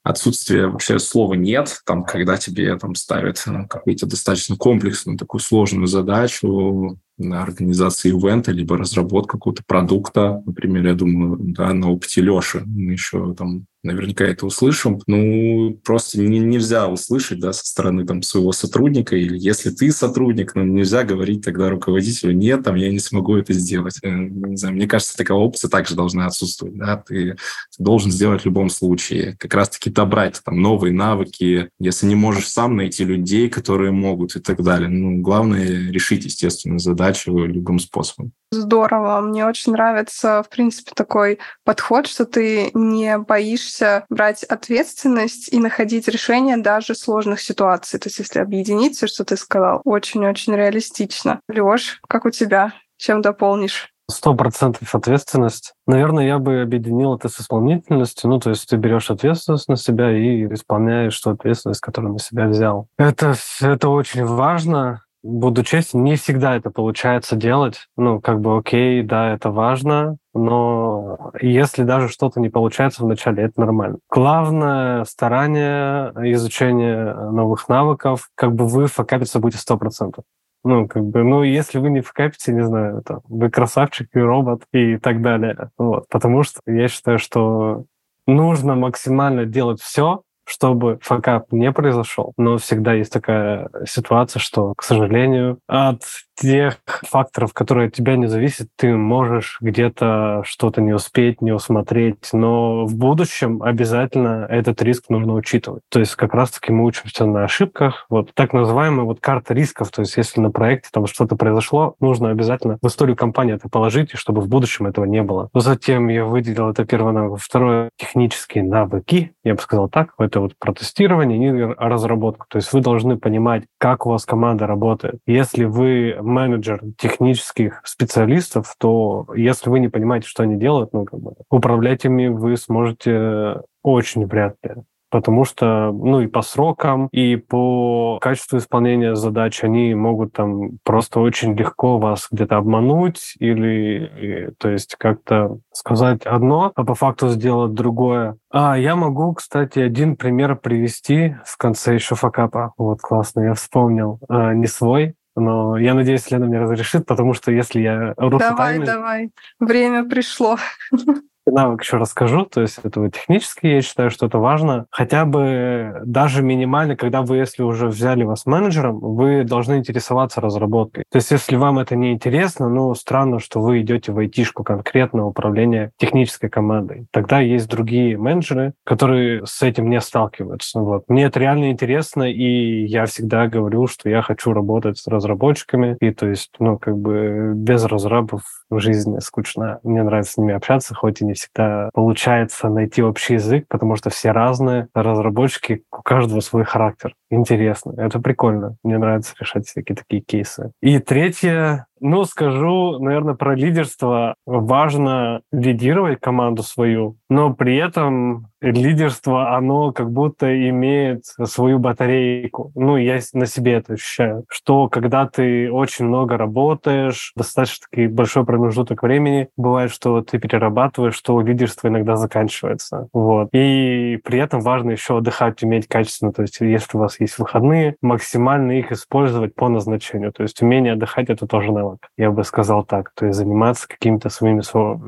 отсутствие 0.02 0.66
вообще 0.66 0.98
слова 0.98 1.34
«нет», 1.34 1.80
там, 1.86 2.04
когда 2.04 2.36
тебе 2.36 2.76
там 2.76 2.94
ставят 2.94 3.42
ну, 3.46 3.68
какую-то 3.68 4.06
достаточно 4.06 4.56
комплексную, 4.56 5.16
такую 5.16 5.40
сложную 5.40 5.86
задачу, 5.86 6.98
на 7.18 7.42
организации 7.42 8.10
ивента, 8.10 8.52
либо 8.52 8.76
разработку 8.76 9.38
какого-то 9.38 9.62
продукта. 9.66 10.42
Например, 10.46 10.86
я 10.86 10.94
думаю, 10.94 11.38
да, 11.40 11.72
на 11.72 11.90
опыте 11.90 12.20
Леши 12.20 12.62
мы 12.66 12.92
еще 12.92 13.34
там 13.34 13.66
наверняка 13.84 14.24
это 14.24 14.46
услышим. 14.46 15.00
Ну, 15.06 15.78
просто 15.84 16.20
не, 16.20 16.38
нельзя 16.38 16.88
услышать, 16.88 17.40
да, 17.40 17.52
со 17.52 17.66
стороны 17.66 18.06
там 18.06 18.22
своего 18.22 18.52
сотрудника, 18.52 19.16
или 19.16 19.38
если 19.38 19.70
ты 19.70 19.92
сотрудник, 19.92 20.54
ну, 20.54 20.64
нельзя 20.64 21.04
говорить 21.04 21.44
тогда 21.44 21.70
руководителю, 21.70 22.34
нет, 22.34 22.64
там, 22.64 22.74
я 22.76 22.90
не 22.90 22.98
смогу 22.98 23.36
это 23.36 23.52
сделать. 23.52 23.98
Э, 24.02 24.10
не 24.10 24.56
знаю, 24.56 24.74
мне 24.74 24.86
кажется, 24.86 25.16
такая 25.16 25.36
опция 25.36 25.68
также 25.68 25.94
должна 25.94 26.26
отсутствовать, 26.26 26.76
да, 26.76 26.96
ты, 26.96 27.36
ты 27.76 27.84
должен 27.84 28.10
сделать 28.10 28.42
в 28.42 28.46
любом 28.46 28.70
случае. 28.70 29.36
Как 29.38 29.54
раз-таки 29.54 29.90
добрать 29.90 30.40
там 30.44 30.60
новые 30.60 30.92
навыки, 30.92 31.68
если 31.78 32.06
не 32.06 32.14
можешь 32.14 32.48
сам 32.48 32.76
найти 32.76 33.04
людей, 33.04 33.48
которые 33.48 33.92
могут 33.92 34.36
и 34.36 34.40
так 34.40 34.62
далее. 34.62 34.88
Ну, 34.88 35.20
главное 35.20 35.90
решить, 35.90 36.24
естественно, 36.24 36.78
задачу 36.78 37.36
любым 37.44 37.78
способом. 37.78 38.32
Здорово. 38.54 39.20
Мне 39.20 39.44
очень 39.46 39.72
нравится, 39.72 40.42
в 40.42 40.48
принципе, 40.48 40.92
такой 40.94 41.38
подход, 41.64 42.06
что 42.06 42.24
ты 42.24 42.70
не 42.72 43.18
боишься 43.18 44.04
брать 44.08 44.44
ответственность 44.44 45.52
и 45.52 45.58
находить 45.58 46.08
решение 46.08 46.56
даже 46.56 46.94
сложных 46.94 47.40
ситуаций. 47.40 47.98
То 47.98 48.08
есть 48.08 48.18
если 48.20 48.38
объединиться, 48.38 49.06
что 49.06 49.24
ты 49.24 49.36
сказал, 49.36 49.80
очень-очень 49.84 50.54
реалистично. 50.54 51.40
Лёш, 51.48 52.00
как 52.08 52.24
у 52.24 52.30
тебя? 52.30 52.72
Чем 52.96 53.22
дополнишь? 53.22 53.90
Сто 54.10 54.34
процентов 54.34 54.94
ответственность. 54.94 55.72
Наверное, 55.86 56.26
я 56.26 56.38
бы 56.38 56.60
объединил 56.60 57.16
это 57.16 57.28
с 57.28 57.40
исполнительностью. 57.40 58.28
Ну, 58.28 58.38
то 58.38 58.50
есть 58.50 58.68
ты 58.68 58.76
берешь 58.76 59.10
ответственность 59.10 59.68
на 59.68 59.76
себя 59.76 60.10
и 60.10 60.44
исполняешь 60.52 61.18
ту 61.18 61.30
ответственность, 61.30 61.80
которую 61.80 62.12
на 62.12 62.18
себя 62.18 62.46
взял. 62.46 62.86
Это, 62.98 63.34
это 63.62 63.88
очень 63.88 64.24
важно 64.24 65.03
буду 65.24 65.64
честен, 65.64 66.04
не 66.04 66.16
всегда 66.16 66.54
это 66.54 66.70
получается 66.70 67.34
делать. 67.34 67.88
Ну, 67.96 68.20
как 68.20 68.40
бы 68.40 68.58
окей, 68.58 69.02
да, 69.02 69.32
это 69.32 69.50
важно, 69.50 70.18
но 70.34 71.32
если 71.40 71.82
даже 71.82 72.08
что-то 72.08 72.40
не 72.40 72.50
получается 72.50 73.02
вначале, 73.02 73.42
это 73.42 73.60
нормально. 73.60 73.98
Главное 74.10 75.04
старание, 75.04 76.12
изучение 76.34 77.14
новых 77.14 77.68
навыков, 77.68 78.28
как 78.34 78.54
бы 78.54 78.68
вы 78.68 78.86
факапиться 78.86 79.40
будете 79.40 79.58
сто 79.58 79.78
процентов. 79.78 80.24
Ну, 80.62 80.88
как 80.88 81.04
бы, 81.04 81.24
ну, 81.24 81.42
если 81.42 81.78
вы 81.78 81.90
не 81.90 82.00
факапите, 82.00 82.52
не 82.52 82.64
знаю, 82.64 82.98
это, 82.98 83.20
вы 83.28 83.50
красавчик 83.50 84.08
и 84.14 84.18
робот 84.18 84.62
и 84.72 84.96
так 84.98 85.20
далее. 85.20 85.70
Вот. 85.76 86.06
Потому 86.08 86.42
что 86.42 86.60
я 86.66 86.88
считаю, 86.88 87.18
что 87.18 87.84
нужно 88.26 88.74
максимально 88.74 89.44
делать 89.44 89.80
все, 89.80 90.22
чтобы 90.44 90.98
факап 91.02 91.50
не 91.52 91.72
произошел. 91.72 92.32
Но 92.36 92.58
всегда 92.58 92.92
есть 92.94 93.12
такая 93.12 93.68
ситуация, 93.86 94.40
что, 94.40 94.74
к 94.74 94.82
сожалению, 94.82 95.58
от 95.66 96.02
тех 96.34 96.78
факторов, 97.02 97.52
которые 97.52 97.88
от 97.88 97.94
тебя 97.94 98.16
не 98.16 98.26
зависят, 98.26 98.68
ты 98.76 98.96
можешь 98.96 99.58
где-то 99.60 100.42
что-то 100.44 100.80
не 100.80 100.92
успеть, 100.92 101.40
не 101.40 101.52
усмотреть, 101.52 102.30
но 102.32 102.86
в 102.86 102.96
будущем 102.96 103.62
обязательно 103.62 104.46
этот 104.48 104.82
риск 104.82 105.04
нужно 105.08 105.34
учитывать. 105.34 105.82
То 105.90 106.00
есть 106.00 106.14
как 106.16 106.34
раз-таки 106.34 106.72
мы 106.72 106.84
учимся 106.84 107.26
на 107.26 107.44
ошибках. 107.44 108.06
Вот 108.08 108.32
так 108.34 108.52
называемая 108.52 109.04
вот 109.04 109.20
карта 109.20 109.54
рисков, 109.54 109.90
то 109.90 110.02
есть 110.02 110.16
если 110.16 110.40
на 110.40 110.50
проекте 110.50 110.88
там 110.92 111.06
что-то 111.06 111.36
произошло, 111.36 111.94
нужно 112.00 112.30
обязательно 112.30 112.78
в 112.82 112.86
историю 112.86 113.16
компании 113.16 113.54
это 113.54 113.68
положить, 113.68 114.10
чтобы 114.14 114.40
в 114.40 114.48
будущем 114.48 114.86
этого 114.86 115.04
не 115.04 115.22
было. 115.22 115.50
Затем 115.54 116.08
я 116.08 116.24
выделил 116.24 116.70
это 116.70 116.84
первое 116.84 117.12
навык. 117.12 117.40
Второе— 117.40 117.90
технические 117.96 118.64
навыки, 118.64 119.34
я 119.44 119.54
бы 119.54 119.60
сказал 119.60 119.88
так. 119.88 120.14
Это 120.18 120.40
вот 120.40 120.56
про 120.58 120.72
тестирование 120.72 121.48
и 121.48 121.74
разработку. 121.78 122.46
То 122.48 122.56
есть 122.56 122.72
вы 122.72 122.80
должны 122.80 123.16
понимать, 123.16 123.64
как 123.78 124.06
у 124.06 124.10
вас 124.10 124.24
команда 124.24 124.66
работает. 124.66 125.20
Если 125.26 125.64
вы 125.64 126.16
менеджер 126.24 126.82
технических 126.98 127.80
специалистов, 127.84 128.74
то 128.78 129.26
если 129.34 129.70
вы 129.70 129.80
не 129.80 129.88
понимаете, 129.88 130.28
что 130.28 130.42
они 130.42 130.56
делают, 130.56 130.92
ну, 130.92 131.04
как 131.04 131.20
бы, 131.20 131.34
управлять 131.50 132.04
ими 132.04 132.28
вы 132.28 132.56
сможете 132.56 133.62
очень 133.82 134.26
вряд 134.26 134.56
ли 134.62 134.82
потому 135.14 135.44
что, 135.44 135.92
ну, 135.92 136.22
и 136.22 136.26
по 136.26 136.42
срокам, 136.42 137.06
и 137.12 137.36
по 137.36 138.18
качеству 138.20 138.58
исполнения 138.58 139.14
задач 139.14 139.62
они 139.62 139.94
могут 139.94 140.32
там 140.32 140.78
просто 140.82 141.20
очень 141.20 141.54
легко 141.54 141.98
вас 141.98 142.26
где-то 142.32 142.56
обмануть 142.56 143.36
или, 143.38 144.10
и, 144.20 144.50
то 144.58 144.70
есть, 144.70 144.96
как-то 144.98 145.58
сказать 145.72 146.22
одно, 146.26 146.72
а 146.74 146.84
по 146.84 146.96
факту 146.96 147.28
сделать 147.28 147.74
другое. 147.74 148.38
А 148.50 148.76
я 148.76 148.96
могу, 148.96 149.34
кстати, 149.34 149.78
один 149.78 150.16
пример 150.16 150.56
привести 150.56 151.36
в 151.46 151.58
конце 151.58 151.94
еще 151.94 152.16
факапа. 152.16 152.72
Вот, 152.76 153.00
классно, 153.00 153.42
я 153.42 153.54
вспомнил. 153.54 154.18
А, 154.28 154.52
не 154.52 154.66
свой, 154.66 155.14
но 155.36 155.76
я 155.76 155.94
надеюсь, 155.94 156.30
Лена 156.30 156.46
мне 156.46 156.58
разрешит, 156.58 157.06
потому 157.06 157.34
что 157.34 157.50
если 157.50 157.80
я 157.80 158.14
рушу 158.16 158.38
Давай, 158.38 158.78
тайминг, 158.78 158.86
давай. 158.86 159.30
Время 159.58 160.04
пришло. 160.08 160.58
навык 161.46 161.82
еще 161.82 161.96
расскажу, 161.96 162.44
то 162.44 162.60
есть 162.60 162.78
это 162.82 163.00
вот 163.00 163.14
технически, 163.14 163.66
я 163.66 163.82
считаю, 163.82 164.10
что 164.10 164.26
это 164.26 164.38
важно. 164.38 164.86
Хотя 164.90 165.24
бы 165.24 166.00
даже 166.04 166.42
минимально, 166.42 166.96
когда 166.96 167.22
вы, 167.22 167.36
если 167.36 167.62
уже 167.62 167.88
взяли 167.88 168.24
вас 168.24 168.46
менеджером, 168.46 168.98
вы 169.00 169.44
должны 169.44 169.78
интересоваться 169.78 170.40
разработкой. 170.40 171.04
То 171.10 171.16
есть 171.16 171.30
если 171.30 171.56
вам 171.56 171.78
это 171.78 171.96
не 171.96 172.12
интересно, 172.12 172.68
ну, 172.68 172.94
странно, 172.94 173.38
что 173.38 173.60
вы 173.60 173.80
идете 173.80 174.12
в 174.12 174.18
айтишку 174.18 174.64
конкретно 174.64 175.26
управление 175.26 175.90
технической 175.98 176.50
командой. 176.50 177.06
Тогда 177.10 177.40
есть 177.40 177.68
другие 177.68 178.16
менеджеры, 178.16 178.74
которые 178.84 179.44
с 179.46 179.62
этим 179.62 179.90
не 179.90 180.00
сталкиваются. 180.00 180.80
Вот. 180.80 181.04
Мне 181.08 181.24
это 181.24 181.40
реально 181.40 181.70
интересно, 181.70 182.24
и 182.24 182.84
я 182.84 183.06
всегда 183.06 183.46
говорю, 183.46 183.86
что 183.86 184.08
я 184.08 184.22
хочу 184.22 184.52
работать 184.52 184.98
с 184.98 185.06
разработчиками, 185.06 185.96
и 186.00 186.10
то 186.10 186.28
есть, 186.28 186.52
ну, 186.58 186.78
как 186.78 186.96
бы 186.98 187.52
без 187.54 187.84
разрабов 187.84 188.42
в 188.70 188.78
жизни 188.78 189.18
скучно. 189.20 189.78
Мне 189.82 190.02
нравится 190.02 190.32
с 190.32 190.36
ними 190.36 190.54
общаться, 190.54 190.94
хоть 190.94 191.20
и 191.20 191.24
не 191.24 191.33
всегда 191.34 191.90
получается 191.92 192.68
найти 192.68 193.02
общий 193.02 193.34
язык, 193.34 193.66
потому 193.68 193.96
что 193.96 194.10
все 194.10 194.30
разные. 194.30 194.88
Разработчики, 194.94 195.84
у 195.92 196.02
каждого 196.02 196.40
свой 196.40 196.64
характер. 196.64 197.14
Интересно. 197.34 197.94
Это 197.96 198.20
прикольно. 198.20 198.76
Мне 198.84 198.98
нравится 198.98 199.34
решать 199.40 199.66
всякие 199.66 199.96
такие 199.96 200.22
кейсы. 200.22 200.70
И 200.80 201.00
третье, 201.00 201.86
ну, 202.00 202.24
скажу, 202.24 202.98
наверное, 202.98 203.34
про 203.34 203.54
лидерство. 203.54 204.34
Важно 204.46 205.40
лидировать 205.50 206.20
команду 206.20 206.62
свою, 206.62 207.16
но 207.28 207.52
при 207.54 207.76
этом 207.76 208.48
лидерство, 208.60 209.56
оно 209.56 209.92
как 209.92 210.10
будто 210.10 210.68
имеет 210.68 211.24
свою 211.24 211.78
батарейку. 211.78 212.72
Ну, 212.74 212.96
я 212.96 213.20
на 213.32 213.46
себе 213.46 213.74
это 213.74 213.94
ощущаю, 213.94 214.44
что 214.48 214.88
когда 214.88 215.26
ты 215.26 215.70
очень 215.70 216.06
много 216.06 216.36
работаешь, 216.36 217.32
достаточно 217.36 217.86
таки 217.90 218.06
большой 218.06 218.44
промежуток 218.44 219.02
времени, 219.02 219.48
бывает, 219.56 219.90
что 219.90 220.20
ты 220.22 220.38
перерабатываешь, 220.38 221.14
что 221.14 221.40
лидерство 221.40 221.88
иногда 221.88 222.16
заканчивается. 222.16 223.08
Вот. 223.12 223.48
И 223.52 224.18
при 224.24 224.38
этом 224.38 224.60
важно 224.60 224.90
еще 224.90 225.18
отдыхать, 225.18 225.62
уметь 225.62 225.88
качественно. 225.88 226.32
То 226.32 226.42
есть 226.42 226.60
если 226.60 226.96
у 226.96 227.00
вас 227.00 227.20
есть 227.24 227.38
выходные, 227.38 227.96
максимально 228.00 228.72
их 228.72 228.92
использовать 228.92 229.54
по 229.54 229.68
назначению. 229.68 230.32
То 230.32 230.42
есть 230.42 230.62
умение 230.62 230.94
отдыхать— 230.94 231.28
это 231.28 231.46
тоже 231.46 231.72
навык. 231.72 232.08
Я 232.16 232.30
бы 232.30 232.44
сказал 232.44 232.84
так. 232.84 233.12
То 233.14 233.26
есть 233.26 233.38
заниматься 233.38 233.88
какими-то 233.88 234.28
своими 234.28 234.60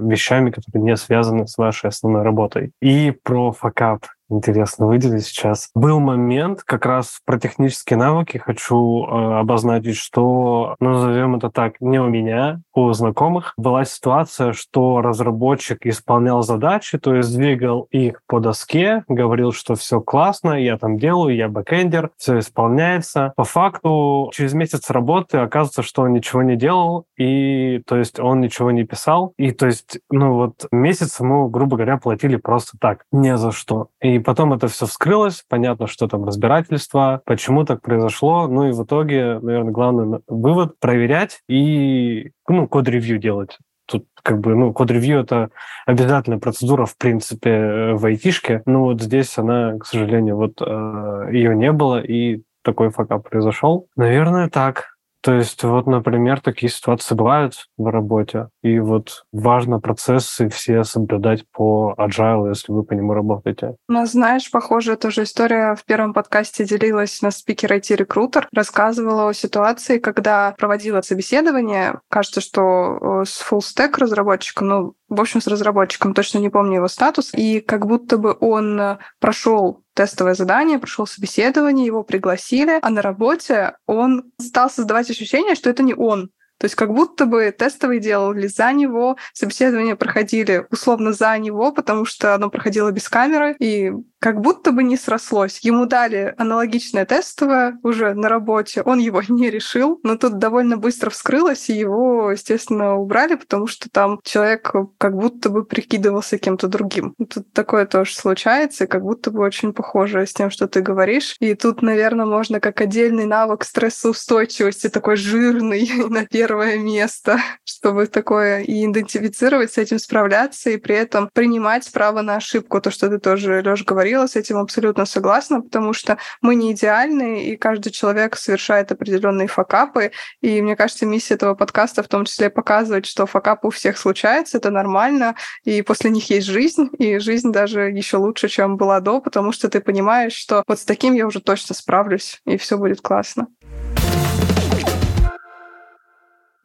вещами, 0.09 0.51
которые 0.51 0.83
не 0.83 0.97
связаны 0.97 1.47
с 1.47 1.57
вашей 1.57 1.89
основной 1.89 2.23
работой. 2.23 2.73
И 2.83 3.13
про 3.23 3.53
факап 3.53 4.07
интересно 4.29 4.87
выделить 4.87 5.27
сейчас. 5.27 5.71
Был 5.75 6.01
момент, 6.01 6.63
как 6.63 6.87
раз 6.87 7.21
про 7.25 7.39
технические 7.39 7.99
навыки 7.99 8.39
хочу 8.39 9.07
э, 9.07 9.39
обозначить, 9.39 9.97
что, 9.97 10.77
назовем 10.81 11.37
это 11.37 11.51
так, 11.51 11.81
не 11.81 12.01
у 12.01 12.09
меня, 12.09 12.61
у 12.75 12.93
знакомых 12.93 13.55
была 13.57 13.85
ситуация, 13.85 14.53
что 14.53 15.01
разработчик 15.01 15.87
исполнял 15.87 16.43
задачи, 16.43 16.99
то 16.99 17.15
есть 17.15 17.35
двигал 17.37 17.89
их 17.91 18.21
по 18.27 18.41
доске, 18.41 19.05
говорил, 19.09 19.53
что 19.53 19.75
все 19.75 20.01
классно, 20.01 20.53
я 20.53 20.79
там 20.79 20.99
делаю, 20.99 21.35
я 21.35 21.49
бэкэндер, 21.49 22.11
все 22.17 22.39
исполняется. 22.39 23.33
По 23.37 23.45
факту 23.45 24.31
через 24.35 24.53
месяц 24.53 24.91
работы 24.91 25.39
оказывается, 25.39 25.83
что 25.83 26.03
он 26.03 26.13
ничего 26.13 26.43
не 26.43 26.57
делал, 26.57 27.07
и 27.17 27.83
то 27.87 27.97
есть 27.97 28.19
он 28.21 28.41
ничего 28.41 28.71
не 28.71 28.85
писал, 28.85 29.33
и 29.39 29.53
то 29.53 29.67
есть, 29.67 29.99
ну 30.11 30.35
вот 30.35 30.67
месяц 30.71 31.21
ему, 31.21 31.49
грубо 31.49 31.77
говоря, 31.77 31.97
платили 31.97 32.37
просто 32.37 32.77
так, 32.81 33.05
не 33.13 33.37
за 33.37 33.53
что. 33.53 33.89
И 34.01 34.16
и 34.17 34.19
потом 34.19 34.55
это 34.55 34.67
все 34.69 34.87
вскрылось, 34.87 35.45
понятно, 35.47 35.87
что 35.87 36.09
там 36.09 36.25
разбирательство, 36.25 37.21
почему 37.27 37.65
так 37.65 37.83
произошло. 37.83 38.49
Ну 38.49 38.69
и 38.69 38.73
в 38.73 38.83
итоге, 38.83 39.39
наверное, 39.41 39.73
главный 39.73 40.21
вывод— 40.27 40.79
проверять 40.81 41.43
и 41.49 42.31
ну, 42.49 42.67
код-ревью 42.67 43.19
делать. 43.19 43.59
Тут 43.87 44.07
как 44.23 44.41
бы, 44.41 44.55
ну, 44.55 44.73
код-ревью— 44.73 45.21
это 45.21 45.51
обязательная 45.85 46.39
процедура, 46.39 46.87
в 46.87 46.97
принципе, 46.97 47.93
в 47.93 48.07
айтишке. 48.07 48.63
Но 48.65 48.85
вот 48.85 49.03
здесь 49.03 49.37
она, 49.37 49.77
к 49.79 49.85
сожалению, 49.85 50.37
вот 50.37 50.63
э, 50.63 51.29
ее 51.33 51.55
не 51.55 51.71
было, 51.73 52.01
и 52.01 52.43
такой 52.63 52.89
факап 52.89 53.29
произошел. 53.29 53.87
Наверное, 53.97 54.49
так. 54.49 54.97
То 55.21 55.35
есть 55.35 55.63
вот, 55.63 55.87
например, 55.87 56.41
такие 56.41 56.71
ситуации 56.71 57.15
бывают 57.15 57.67
в 57.77 57.87
работе. 57.91 58.49
И 58.67 58.81
вот 58.81 59.25
важно 59.33 59.79
процессы 59.79 60.49
все 60.49 60.83
соблюдать 60.83 61.45
по 61.53 61.95
agile, 61.99 62.49
если 62.49 62.73
вы 62.73 62.83
по 62.83 62.95
нему 62.95 63.15
работаете. 63.15 63.77
Ну, 63.89 64.05
знаешь, 64.07 64.51
похожая 64.51 64.97
тоже 64.97 65.23
история 65.23 65.77
в 65.77 65.85
первом 65.85 66.13
подкасте 66.13 66.65
делилась 66.65 67.23
на 67.23 67.31
спикер 67.31 67.73
IT-рекрутер, 67.73 68.49
рассказывала 68.53 69.29
о 69.29 69.33
ситуации, 69.33 69.99
когда 69.99 70.55
проводила 70.59 71.01
собеседование, 71.03 72.01
кажется, 72.09 72.41
что 72.41 73.21
э, 73.21 73.25
с 73.25 73.41
full 73.41 73.61
stack 73.61 73.99
разработчиком, 73.99 74.69
ну, 74.69 74.95
в 75.09 75.21
общем, 75.21 75.41
с 75.41 75.47
разработчиком, 75.47 76.15
точно 76.15 76.39
не 76.39 76.49
помню 76.49 76.77
его 76.77 76.89
статус, 76.89 77.33
и 77.35 77.61
как 77.61 77.87
будто 77.87 78.19
бы 78.19 78.37
он 78.41 78.81
э, 78.81 78.99
прошел 79.21 79.83
тестовое 79.95 80.35
задание, 80.35 80.79
прошел 80.79 81.07
собеседование, 81.07 81.87
его 81.87 82.03
пригласили, 82.03 82.79
а 82.83 82.91
на 82.91 83.01
работе 83.01 83.77
он 83.87 84.25
стал 84.39 84.69
создавать 84.69 85.11
ощущение, 85.11 85.55
что 85.55 85.71
это 85.71 85.83
не 85.83 85.95
он, 85.95 86.31
то 86.59 86.65
есть 86.65 86.75
как 86.75 86.93
будто 86.93 87.27
бы 87.27 87.55
тестовые 87.57 88.01
делали 88.01 88.47
за 88.47 88.73
него, 88.73 89.17
собеседования 89.33 89.97
проходили 89.97 90.67
условно 90.71 91.13
за 91.13 91.37
него, 91.39 91.73
потому 91.73 92.05
что 92.05 92.35
оно 92.35 92.51
проходило 92.51 92.91
без 92.91 93.09
камеры, 93.09 93.55
и 93.59 93.93
как 94.27 94.41
будто 94.41 94.73
бы 94.73 94.83
не 94.83 94.97
срослось. 94.97 95.61
Ему 95.63 95.87
дали 95.87 96.35
аналогичное 96.37 97.07
тестовое 97.07 97.79
уже 97.85 98.13
на 98.13 98.29
работе, 98.29 98.83
он 98.83 98.99
его 98.99 99.23
не 99.29 99.51
решил, 99.51 100.01
но 100.03 100.17
тут 100.17 100.39
довольно 100.39 100.77
быстро 100.77 101.11
вскрылось, 101.11 101.71
и 101.71 101.75
его, 101.75 102.33
естественно, 102.33 102.97
убрали, 102.97 103.37
потому 103.37 103.69
что 103.69 103.89
там 103.89 104.19
человек 104.25 104.73
как 104.99 105.15
будто 105.17 105.49
бы 105.49 105.65
прикидывался 105.65 106.39
кем-то 106.39 106.67
другим. 106.67 107.15
Тут 107.33 107.53
такое 107.53 107.87
тоже 107.87 108.17
случается, 108.17 108.83
и 108.83 108.87
как 108.89 109.03
будто 109.03 109.31
бы 109.31 109.45
очень 109.45 109.73
похоже 109.73 110.27
с 110.27 110.33
тем, 110.33 110.51
что 110.51 110.67
ты 110.67 110.81
говоришь. 110.81 111.37
И 111.39 111.55
тут, 111.55 111.83
наверное, 111.83 112.27
можно 112.27 112.59
как 112.59 112.81
отдельный 112.81 113.27
навык 113.27 113.63
стрессоустойчивости, 113.63 114.89
такой 114.89 115.15
жирный 115.15 115.89
на 116.09 116.27
первое 116.27 116.79
место, 116.79 117.39
чтобы 117.65 118.09
такое 118.09 118.63
и 118.63 118.87
идентифицировать, 118.87 119.73
с 119.73 119.79
этим 119.79 120.01
справляться, 120.01 120.71
и 120.71 120.79
при 120.79 120.97
этом 120.97 121.31
принимать 121.33 121.89
право 121.93 122.23
на 122.23 122.35
ошибку, 122.35 122.81
то, 122.81 122.91
что 122.91 123.09
ты 123.09 123.21
тоже, 123.21 123.63
Лёш, 123.63 123.85
говорил, 123.85 124.16
говорила, 124.17 124.27
с 124.27 124.37
этим 124.37 124.59
абсолютно 124.59 125.07
согласна, 125.07 125.61
потому 125.61 125.93
что 125.93 126.17
мы 126.43 126.55
не 126.55 126.73
идеальны, 126.73 127.45
и 127.45 127.57
каждый 127.57 127.91
человек 127.91 128.37
совершает 128.37 128.93
определенные 128.93 129.47
факапы. 129.47 130.11
И 130.41 130.63
мне 130.63 130.77
кажется, 130.77 131.07
миссия 131.07 131.35
этого 131.35 131.55
подкаста 131.55 132.03
в 132.03 132.09
том 132.09 132.25
числе 132.25 132.51
показывать, 132.51 133.07
что 133.07 133.27
факапы 133.27 133.69
у 133.69 133.71
всех 133.71 133.99
случаются, 133.99 134.59
это 134.59 134.71
нормально, 134.71 135.35
и 135.65 135.83
после 135.83 136.11
них 136.11 136.31
есть 136.31 136.47
жизнь, 136.47 136.89
и 136.99 137.19
жизнь 137.19 137.53
даже 137.53 137.91
еще 137.91 138.17
лучше, 138.17 138.49
чем 138.49 138.77
была 138.77 139.01
до, 139.01 139.21
потому 139.21 139.53
что 139.53 139.69
ты 139.69 139.81
понимаешь, 139.81 140.33
что 140.33 140.63
вот 140.67 140.79
с 140.79 140.85
таким 140.85 141.15
я 141.15 141.27
уже 141.27 141.41
точно 141.41 141.75
справлюсь, 141.75 142.41
и 142.47 142.57
все 142.57 142.79
будет 142.79 143.01
классно. 143.01 143.47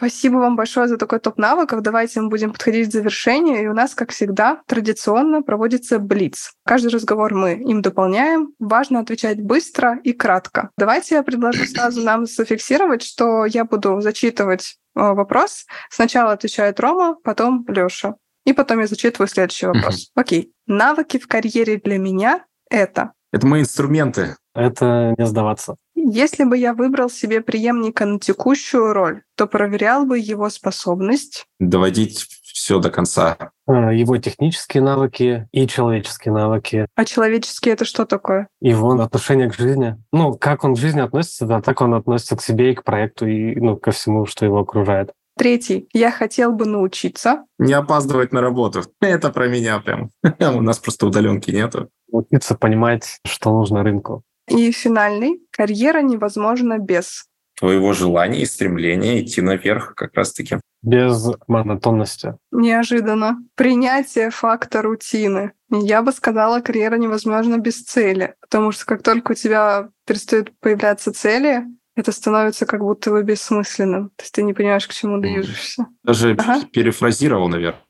Спасибо 0.01 0.37
вам 0.37 0.55
большое 0.55 0.87
за 0.87 0.97
такой 0.97 1.19
топ 1.19 1.37
навыков. 1.37 1.83
Давайте 1.83 2.21
мы 2.21 2.29
будем 2.29 2.51
подходить 2.51 2.89
к 2.89 2.91
завершению. 2.91 3.61
И 3.61 3.67
у 3.67 3.73
нас, 3.75 3.93
как 3.93 4.09
всегда, 4.09 4.63
традиционно 4.65 5.43
проводится 5.43 5.99
блиц. 5.99 6.53
Каждый 6.65 6.87
разговор 6.87 7.35
мы 7.35 7.53
им 7.53 7.83
дополняем. 7.83 8.51
Важно 8.57 9.01
отвечать 9.01 9.39
быстро 9.39 9.99
и 10.03 10.13
кратко. 10.13 10.71
Давайте 10.75 11.13
я 11.13 11.21
предложу 11.21 11.65
сразу 11.67 12.01
нам 12.01 12.25
зафиксировать, 12.25 13.03
что 13.03 13.45
я 13.45 13.63
буду 13.63 14.01
зачитывать 14.01 14.77
э, 14.95 15.01
вопрос. 15.01 15.67
Сначала 15.91 16.31
отвечает 16.31 16.79
Рома, 16.79 17.17
потом 17.23 17.63
Лёша. 17.67 18.15
И 18.43 18.53
потом 18.53 18.79
я 18.79 18.87
зачитываю 18.87 19.27
следующий 19.27 19.67
вопрос. 19.67 20.09
Окей. 20.15 20.51
Навыки 20.65 21.19
в 21.19 21.27
карьере 21.27 21.77
для 21.77 21.99
меня— 21.99 22.43
это... 22.71 23.11
Это 23.31 23.45
мои 23.45 23.61
инструменты. 23.61 24.35
Это 24.55 25.13
не 25.15 25.27
сдаваться. 25.27 25.75
Если 26.13 26.43
бы 26.43 26.57
я 26.57 26.73
выбрал 26.73 27.09
себе 27.09 27.39
преемника 27.39 28.05
на 28.05 28.19
текущую 28.19 28.91
роль, 28.91 29.21
то 29.37 29.47
проверял 29.47 30.05
бы 30.05 30.19
его 30.19 30.49
способность 30.49 31.45
доводить 31.57 32.27
все 32.43 32.79
до 32.79 32.89
конца. 32.89 33.37
А, 33.65 33.93
его 33.93 34.17
технические 34.17 34.83
навыки 34.83 35.47
и 35.53 35.65
человеческие 35.67 36.33
навыки. 36.33 36.85
А 36.95 37.05
человеческие 37.05 37.75
это 37.75 37.85
что 37.85 38.05
такое? 38.05 38.49
Его 38.59 38.91
отношение 38.99 39.49
к 39.49 39.53
жизни. 39.53 39.95
Ну, 40.11 40.33
как 40.33 40.65
он 40.65 40.75
к 40.75 40.77
жизни 40.77 40.99
относится, 40.99 41.45
да, 41.45 41.61
так 41.61 41.79
он 41.79 41.93
относится 41.93 42.35
к 42.35 42.41
себе 42.41 42.73
и 42.73 42.75
к 42.75 42.83
проекту, 42.83 43.25
и 43.25 43.55
ну, 43.55 43.77
ко 43.77 43.91
всему, 43.91 44.25
что 44.25 44.43
его 44.43 44.59
окружает. 44.59 45.11
Третий. 45.37 45.87
Я 45.93 46.11
хотел 46.11 46.51
бы 46.51 46.65
научиться. 46.65 47.45
Не 47.57 47.71
опаздывать 47.71 48.33
на 48.33 48.41
работу. 48.41 48.83
Это 48.99 49.29
про 49.29 49.47
меня 49.47 49.79
прям. 49.79 50.09
У 50.57 50.61
нас 50.61 50.77
просто 50.77 51.07
удаленки 51.07 51.51
нету. 51.51 51.89
Учиться 52.11 52.55
понимать, 52.55 53.21
что 53.25 53.51
нужно 53.51 53.81
рынку. 53.81 54.25
И 54.51 54.71
финальный. 54.71 55.41
Карьера 55.51 56.01
невозможна 56.01 56.77
без 56.79 57.25
твоего 57.61 57.93
желания 57.93 58.41
и 58.41 58.45
стремления 58.45 59.21
идти 59.21 59.41
наверх 59.41 59.93
как 59.95 60.15
раз-таки. 60.15 60.57
Без 60.81 61.29
монотонности. 61.47 62.35
Неожиданно. 62.51 63.37
Принятие 63.55 64.31
факта 64.31 64.81
рутины. 64.81 65.51
Я 65.69 66.01
бы 66.01 66.11
сказала, 66.11 66.59
карьера 66.61 66.95
невозможна 66.95 67.59
без 67.59 67.83
цели. 67.83 68.33
Потому 68.41 68.71
что 68.71 68.85
как 68.87 69.03
только 69.03 69.33
у 69.33 69.35
тебя 69.35 69.89
перестают 70.07 70.51
появляться 70.59 71.13
цели, 71.13 71.65
это 71.95 72.11
становится 72.11 72.65
как 72.65 72.81
будто 72.81 73.11
бы 73.11 73.21
бессмысленным. 73.21 74.09
То 74.15 74.23
есть 74.23 74.33
ты 74.33 74.41
не 74.41 74.53
понимаешь, 74.53 74.87
к 74.87 74.93
чему 74.93 75.19
движешься. 75.19 75.85
Даже 76.03 76.31
ага. 76.31 76.65
перефразировал, 76.73 77.47
наверное. 77.47 77.81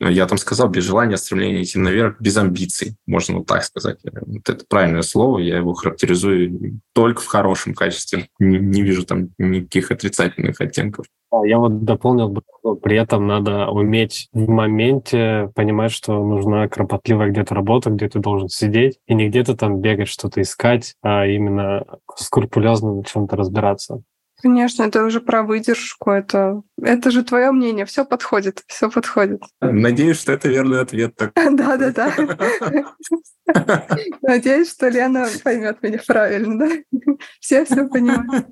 Я 0.00 0.26
там 0.26 0.38
сказал, 0.38 0.68
без 0.68 0.84
желания, 0.84 1.16
стремления 1.16 1.62
идти 1.62 1.78
наверх, 1.78 2.20
без 2.20 2.36
амбиций, 2.36 2.96
можно 3.06 3.38
вот 3.38 3.46
так 3.46 3.64
сказать. 3.64 3.98
Вот 4.04 4.48
это 4.48 4.64
правильное 4.68 5.02
слово, 5.02 5.38
я 5.38 5.56
его 5.56 5.72
характеризую 5.72 6.80
только 6.92 7.22
в 7.22 7.26
хорошем 7.26 7.74
качестве. 7.74 8.28
Не, 8.38 8.58
не 8.58 8.82
вижу 8.82 9.04
там 9.06 9.30
никаких 9.38 9.90
отрицательных 9.90 10.60
оттенков. 10.60 11.06
Я 11.44 11.58
вот 11.58 11.84
дополнил, 11.84 12.32
при 12.82 12.96
этом 12.96 13.26
надо 13.26 13.66
уметь 13.66 14.28
в 14.32 14.48
моменте 14.48 15.50
понимать, 15.54 15.90
что 15.90 16.24
нужна 16.24 16.68
кропотливая 16.68 17.30
где-то 17.30 17.54
работа, 17.54 17.90
где 17.90 18.08
ты 18.08 18.20
должен 18.20 18.48
сидеть, 18.48 18.98
и 19.08 19.14
не 19.14 19.28
где-то 19.28 19.56
там 19.56 19.80
бегать, 19.80 20.08
что-то 20.08 20.40
искать, 20.42 20.94
а 21.02 21.26
именно 21.26 21.84
скрупулезно 22.14 22.94
на 22.94 23.04
чем-то 23.04 23.36
разбираться. 23.36 24.02
Конечно, 24.44 24.82
это 24.82 25.02
уже 25.02 25.22
про 25.22 25.42
выдержку. 25.42 26.10
Это, 26.10 26.60
это 26.78 27.10
же 27.10 27.24
твое 27.24 27.50
мнение. 27.50 27.86
Все 27.86 28.04
подходит, 28.04 28.62
все 28.66 28.90
подходит. 28.90 29.40
Надеюсь, 29.62 30.20
что 30.20 30.32
это 30.32 30.50
верный 30.50 30.82
ответ. 30.82 31.14
Да, 31.16 31.78
да, 31.78 31.90
да. 31.90 32.14
Надеюсь, 34.20 34.70
что 34.70 34.88
Лена 34.88 35.28
поймет 35.42 35.82
меня 35.82 35.98
правильно, 36.06 36.58
да? 36.58 36.68
Все 37.40 37.64
все 37.64 37.88
понимают 37.88 38.48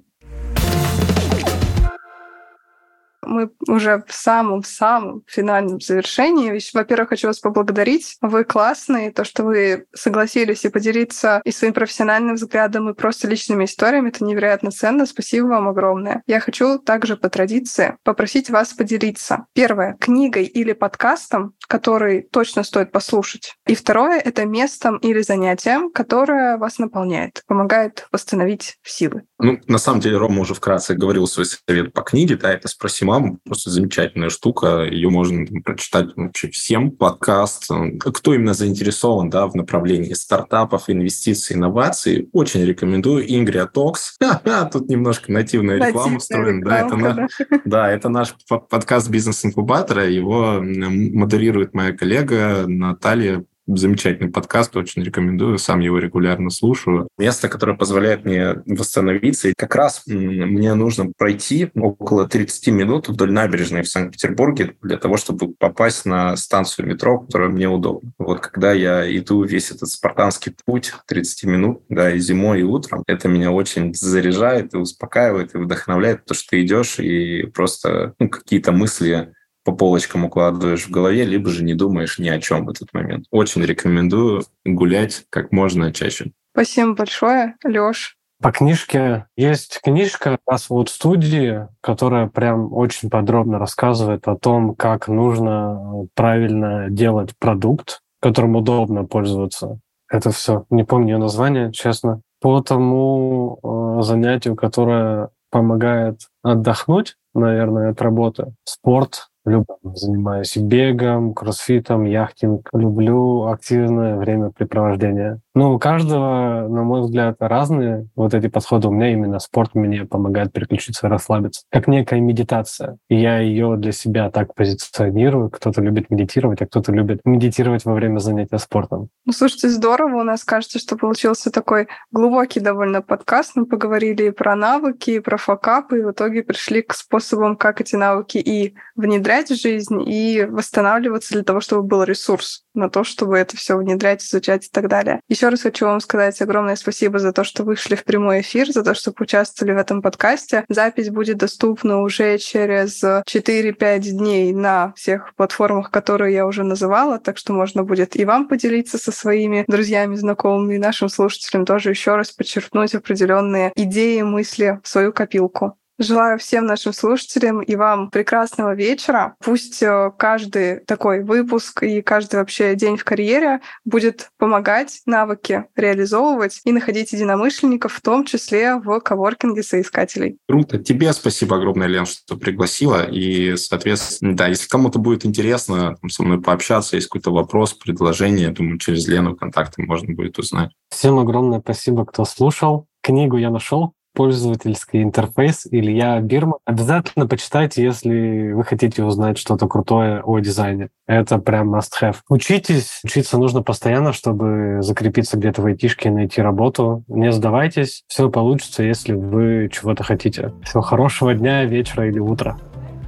мы 3.25 3.51
уже 3.69 4.05
в 4.07 4.15
самом-самом 4.15 5.23
финальном 5.27 5.81
завершении. 5.81 6.61
Во-первых, 6.75 7.11
хочу 7.11 7.29
вас 7.29 7.39
поблагодарить. 7.39 8.17
Вы 8.21 8.45
классные. 8.45 9.13
То, 9.13 9.25
что 9.25 9.45
вы 9.45 9.87
согласились 9.95 10.65
и 10.65 10.69
поделиться 10.69 11.41
и 11.45 11.53
своим 11.53 11.73
профессиональным 11.73 12.37
взглядом, 12.37 12.89
и 12.89 12.95
просто 12.95 13.29
личными 13.29 13.65
историями, 13.65 14.09
это 14.09 14.25
невероятно 14.25 14.71
ценно. 14.71 15.07
Спасибо 15.07 15.47
вам 15.47 15.69
огромное. 15.69 16.23
Я 16.27 16.41
хочу 16.41 16.79
также 16.79 17.17
по 17.17 17.29
традиции 17.29 17.97
попросить 18.03 18.51
вас 18.51 18.73
поделиться. 18.73 19.47
Первое— 19.53 19.97
книгой 20.01 20.45
или 20.45 20.73
подкастом, 20.73 21.55
который 21.69 22.23
точно 22.23 22.63
стоит 22.63 22.93
послушать. 22.93 23.57
И 23.67 23.75
второе— 23.75 24.19
это 24.25 24.45
местом 24.45 24.97
или 24.99 25.23
занятием, 25.23 25.91
которое 25.91 26.57
вас 26.57 26.79
наполняет, 26.79 27.43
помогает 27.47 28.07
восстановить 28.13 28.79
силы. 28.83 29.23
Ну, 29.43 29.59
на 29.67 29.79
самом 29.79 29.99
деле, 29.99 30.19
Рома 30.19 30.41
уже 30.41 30.55
вкратце 30.55 30.95
говорил 30.95 31.27
свой 31.27 31.47
совет 31.47 31.93
по 31.93 32.03
книге, 32.03 32.37
да, 32.37 32.53
это 32.53 32.69
«Спроси 32.69 33.05
маму», 33.05 33.41
просто 33.45 33.71
замечательная 33.71 34.31
штука, 34.31 34.85
ее 34.85 35.11
можно 35.11 35.45
там, 35.45 35.63
прочитать 35.63 36.11
вообще 36.15 36.49
всем. 36.51 36.93
Подкаст, 36.93 37.69
кто 37.99 38.35
именно 38.35 38.55
заинтересован, 38.55 39.31
да, 39.31 39.49
в 39.49 39.57
направлении 39.57 40.13
стартапов, 40.13 40.89
инвестиций, 40.89 41.57
инноваций, 41.57 42.29
очень 42.33 42.65
рекомендую. 42.65 43.29
Ингрия 43.29 43.67
Токс. 43.67 44.17
Тут 44.73 44.89
немножко 44.89 45.33
нативная 45.33 45.89
реклама 45.89 46.21
встроена. 46.21 46.65
Да, 46.65 46.87
это, 46.87 46.97
на, 46.97 47.29
да, 47.65 47.91
это 47.91 48.09
наш 48.09 48.37
подкаст 48.71 49.11
«Бизнес-инкубатора», 49.11 50.09
его 50.09 50.61
модерирует 50.63 51.75
моя 51.75 51.93
коллега 51.93 52.65
Наталья 52.69 53.45
замечательный 53.67 54.31
подкаст, 54.31 54.77
очень 54.77 55.03
рекомендую, 55.03 55.59
сам 55.59 55.81
его 55.81 55.99
регулярно 55.99 56.51
слушаю. 56.51 57.09
Место, 57.19 57.49
которое 57.49 57.77
позволяет 57.77 58.25
мне 58.25 58.57
восстановиться. 58.67 59.49
И 59.49 59.55
как 59.57 59.75
раз 59.75 60.03
мне 60.07 60.75
нужно 60.75 61.13
пройти 61.17 61.71
около 61.75 62.29
30 62.29 62.69
минут 62.69 63.09
вдоль 63.09 63.33
набережной 63.33 63.83
в 63.83 63.89
Санкт-Петербурге 63.89 64.75
для 64.83 64.97
того, 64.97 65.17
чтобы 65.17 65.53
попасть 65.55 66.05
на 66.05 66.37
станцию 66.37 66.89
метро, 66.89 67.21
которая 67.21 67.49
мне 67.49 67.69
удобна. 67.69 68.13
Вот 68.19 68.41
когда 68.41 68.73
я 68.73 69.05
иду 69.17 69.45
весь 69.45 69.71
этот 69.71 69.89
спартанский 69.89 70.55
путь 70.65 70.93
30 71.07 71.45
минут, 71.45 71.83
да, 71.89 72.11
и 72.11 72.19
зимой, 72.19 72.61
и 72.61 72.65
утром, 72.65 73.03
это 73.07 73.29
меня 73.29 73.53
очень 73.53 73.95
заряжает 73.95 74.75
и 74.75 74.79
успокаивает, 74.79 75.55
и 75.55 75.59
вдохновляет, 75.59 76.23
потому 76.23 76.37
что 76.37 76.51
ты 76.51 76.63
идешь 76.63 76.99
и 76.99 77.47
просто 77.47 78.15
ну, 78.19 78.29
какие-то 78.29 78.73
мысли 78.73 79.33
по 79.65 79.73
полочкам 79.73 80.25
укладываешь 80.25 80.87
в 80.87 80.91
голове, 80.91 81.25
либо 81.25 81.51
же 81.51 81.65
не 81.65 81.75
думаешь 81.75 82.19
ни 82.19 82.29
о 82.29 82.41
чем 82.41 82.67
в 82.67 82.71
этот 82.71 82.93
момент. 82.93 83.27
Очень 83.31 83.63
рекомендую 83.63 84.43
гулять 84.65 85.25
как 85.31 85.53
можно 85.53 85.93
чаще. 85.93 86.33
Спасибо 86.53 86.95
большое, 86.95 87.57
Леш. 87.65 88.17
По 88.43 88.51
книжке 88.51 89.27
есть 89.37 89.81
книжка 89.85 90.37
раз 90.49 90.69
вот 90.69 90.89
студии, 90.89 91.69
которая 91.81 92.27
прям 92.27 92.73
очень 92.73 93.09
подробно 93.09 93.61
рассказывает 93.61 94.27
о 94.27 94.37
том, 94.37 94.75
как 94.75 95.07
нужно 95.07 96.09
правильно 96.17 96.91
делать 96.91 97.31
продукт, 97.39 98.01
которым 98.21 98.57
удобно 98.57 99.05
пользоваться. 99.05 99.79
Это 100.11 100.33
все. 100.33 100.67
Не 100.71 100.83
помню 100.83 101.15
ее 101.15 101.19
название, 101.19 101.73
честно. 101.73 102.21
По 102.41 102.61
тому 102.61 103.61
э, 103.63 104.03
занятию, 104.03 104.57
которое 104.57 105.31
помогает 105.51 106.23
отдохнуть, 106.43 107.17
наверное, 107.35 107.91
от 107.91 108.03
работы. 108.03 108.55
Спорт, 108.65 109.29
Люблю, 109.45 109.67
занимаюсь 109.95 110.57
бегом, 110.57 111.35
кроссфитом, 111.35 112.05
яхтинг. 112.05 112.69
Люблю 112.73 113.47
активное 113.47 114.17
времяпрепровождение. 114.17 115.41
Ну, 115.55 115.75
у 115.75 115.79
каждого, 115.81 116.69
на 116.69 116.85
мой 116.85 117.01
взгляд, 117.01 117.37
разные 117.41 118.07
вот 118.15 118.35
эти 118.35 118.47
подходы. 118.47 118.87
У 118.87 118.93
меня 118.93 119.13
именно 119.13 119.41
спорт 119.41 119.75
мне 119.75 120.05
помогает 120.05 120.53
переключиться 120.53 121.09
расслабиться. 121.09 121.63
Как 121.73 121.89
некая 121.89 122.21
медитация. 122.21 122.99
И 123.09 123.21
я 123.21 123.39
ее 123.41 123.77
для 123.77 123.91
себя 123.91 124.31
так 124.31 124.55
позиционирую. 124.55 125.51
Кто-то 125.51 125.81
любит 125.81 126.09
медитировать, 126.09 126.63
а 126.63 126.67
кто-то 126.67 126.93
любит 126.93 127.21
медитировать 127.25 127.85
во 127.85 127.95
время 127.95 128.21
занятия 128.21 128.59
спортом. 128.59 129.09
Ну, 129.25 129.33
слушайте, 129.33 129.69
здорово. 129.71 130.21
У 130.21 130.25
нас 130.25 130.45
кажется, 130.45 130.79
что 130.79 130.97
получился 130.97 131.51
такой 131.51 131.89
глубокий 132.13 132.61
довольно 132.61 133.03
подкаст. 133.03 133.57
Мы 133.57 133.67
поговорили 133.67 134.29
и 134.29 134.31
про 134.31 134.55
навыки, 134.55 135.11
и 135.11 135.21
про 135.21 135.37
факапы, 135.37 135.99
и 135.99 136.03
в 136.03 136.13
итоге 136.13 136.45
пришли 136.45 136.83
к 136.83 136.93
способам, 137.23 137.57
как 137.57 137.81
эти 137.81 137.97
навыки 137.97 138.39
и 138.39 138.75
внедрять 138.97 139.51
в 139.51 139.61
жизнь 139.61 140.03
и 140.07 140.45
восстанавливаться 140.45 141.35
для 141.35 141.45
того, 141.45 141.61
чтобы 141.61 141.83
был 141.83 142.03
ресурс 142.03 142.65
на 142.75 142.91
то, 142.91 143.05
чтобы 143.05 143.39
это 143.39 143.57
все 143.57 143.77
внедрять, 143.77 144.23
изучать 144.25 144.67
и 144.67 144.71
так 144.71 144.89
далее. 144.89 145.21
Еще 145.29 145.49
раз 145.49 145.63
хочу 145.63 145.87
вам 145.87 146.01
сказать 146.01 146.41
огромное 146.41 146.77
спасибо 146.77 147.19
за 147.19 147.33
то, 147.33 147.45
что 147.45 147.65
вышли 147.65 147.95
в 147.95 148.05
прямой 148.05 148.41
эфир, 148.41 148.71
за 148.71 148.83
то, 148.83 148.95
что 148.95 149.13
поучаствовали 149.13 149.73
в 149.73 149.79
этом 149.79 150.03
подкасте. 150.03 150.65
Запись 150.69 151.11
будет 151.11 151.39
доступна 151.39 152.01
уже 152.01 152.39
через 152.39 153.03
4-5 153.03 153.99
дней 154.01 154.53
на 154.53 154.93
всех 154.97 155.35
платформах, 155.37 155.91
которые 155.91 156.35
я 156.35 156.47
уже 156.47 156.65
называла, 156.65 157.19
так 157.19 157.39
что 157.39 157.53
можно 157.53 157.85
будет 157.85 158.17
и 158.17 158.25
вам 158.25 158.49
поделиться 158.49 158.99
со 158.99 159.13
своими 159.13 159.65
друзьями, 159.69 160.17
знакомыми, 160.17 160.77
и 160.77 160.79
нашим 160.79 161.09
слушателям 161.09 161.65
тоже 161.65 161.91
еще 161.91 162.17
раз 162.17 162.31
подчеркнуть 162.31 162.95
определенные 162.95 163.73
идеи, 163.77 164.23
мысли 164.23 164.81
в 164.83 164.89
свою 164.89 165.13
копилку. 165.13 165.77
Желаю 165.99 166.39
всем 166.39 166.67
нашим 166.67 166.93
слушателям 166.93 167.61
и 167.61 167.77
вам 167.77 168.11
прекрасного 168.11 168.75
вечера. 168.75 169.35
Пусть 169.45 169.83
э, 169.83 170.11
каждый 170.19 170.81
такой 170.81 171.23
выпуск 171.23 171.83
и 171.83 172.01
каждый 172.01 172.37
вообще 172.37 172.75
день 172.75 172.97
в 172.97 173.05
карьере 173.05 173.61
будет 173.85 174.31
помогать 174.39 175.03
навыки 175.07 175.65
реализовывать 175.77 176.61
и 176.65 176.73
находить 176.73 177.13
единомышленников, 177.13 177.93
в 177.93 178.01
том 178.01 178.25
числе 178.25 178.77
в 178.77 179.01
коворкинге 179.01 179.63
соискателей. 179.63 180.39
Круто. 180.49 180.79
Тебе 180.79 181.13
спасибо 181.13 181.57
огромное, 181.57 181.87
Лен, 181.89 182.07
что 182.07 182.37
пригласила. 182.37 183.05
И, 183.05 183.57
соответственно, 183.57 184.35
да, 184.35 184.49
если 184.49 184.69
кому-то 184.69 184.99
будет 184.99 185.27
интересно 185.27 185.97
там, 186.01 186.11
со 186.11 186.23
мной 186.23 186.41
пообщаться, 186.41 186.97
есть 186.97 187.09
какой-то 187.09 187.33
вопрос, 187.33 187.75
предложение, 187.75 188.47
я 188.47 188.53
думаю, 188.53 188.79
через 188.79 189.07
Лену 189.07 189.37
контакты 189.37 189.83
можно 189.83 190.15
будет 190.15 190.39
узнать. 190.39 190.71
Всем 190.91 191.19
огромное 191.19 191.61
спасибо, 191.61 192.07
кто 192.07 192.25
слушал. 192.25 192.87
Книгу 193.03 193.37
я 193.37 193.51
нашел, 193.51 193.95
пользовательский 194.15 195.03
интерфейс 195.03 195.67
Илья 195.71 196.21
Бирма. 196.21 196.59
Обязательно 196.65 197.27
почитайте, 197.27 197.83
если 197.83 198.53
вы 198.53 198.65
хотите 198.65 199.05
узнать 199.05 199.39
что-то 199.39 199.67
крутое 199.69 200.23
о 200.23 200.39
дизайне. 200.39 200.89
Это 201.07 201.39
прям 201.39 201.75
must-have. 201.75 202.17
Учитесь. 202.29 203.01
Учиться 203.05 203.39
нужно 203.39 203.63
постоянно, 203.63 204.13
чтобы 204.13 204.79
закрепиться 204.81 205.37
где-то 205.37 205.63
в 205.63 205.67
айтишке 205.67 206.11
найти 206.11 206.41
работу. 206.41 207.05
Не 207.09 207.33
сдавайтесь. 207.33 208.05
Все 208.07 208.31
получится, 208.31 208.83
если 208.83 209.15
вы 209.15 209.69
чего-то 209.73 210.05
хотите. 210.05 210.53
Всего 210.63 210.83
хорошего 210.83 211.35
дня, 211.35 211.65
вечера 211.65 212.09
или 212.09 212.19
утра. 212.19 212.59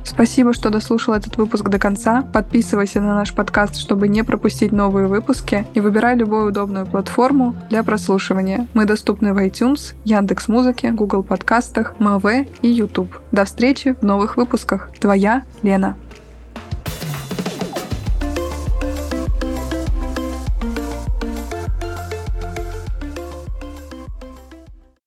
Спасибо, 0.04 0.52
что 0.52 0.70
дослушал 0.70 1.14
этот 1.14 1.36
выпуск 1.36 1.68
до 1.68 1.78
конца. 1.78 2.22
Подписывайся 2.32 3.00
на 3.00 3.14
наш 3.14 3.32
подкаст, 3.32 3.76
чтобы 3.76 4.06
не 4.06 4.22
пропустить 4.22 4.70
новые 4.70 5.08
выпуски, 5.08 5.66
и 5.74 5.80
выбирай 5.80 6.14
любую 6.14 6.48
удобную 6.48 6.86
платформу 6.86 7.56
для 7.70 7.82
прослушивания. 7.82 8.68
Мы 8.74 8.84
доступны 8.84 9.32
в 9.32 9.38
iTunes, 9.38 9.94
Яндекс 10.04 10.48
Музыке, 10.48 10.92
Google 10.92 11.22
подкастах, 11.22 11.94
МВ 11.98 12.46
и 12.62 12.68
YouTube. 12.68 13.18
До 13.32 13.44
встречи 13.44 13.94
в 14.00 14.02
новых 14.02 14.36
выпусках. 14.36 14.90
Твоя 15.00 15.44
Лена. 15.62 15.96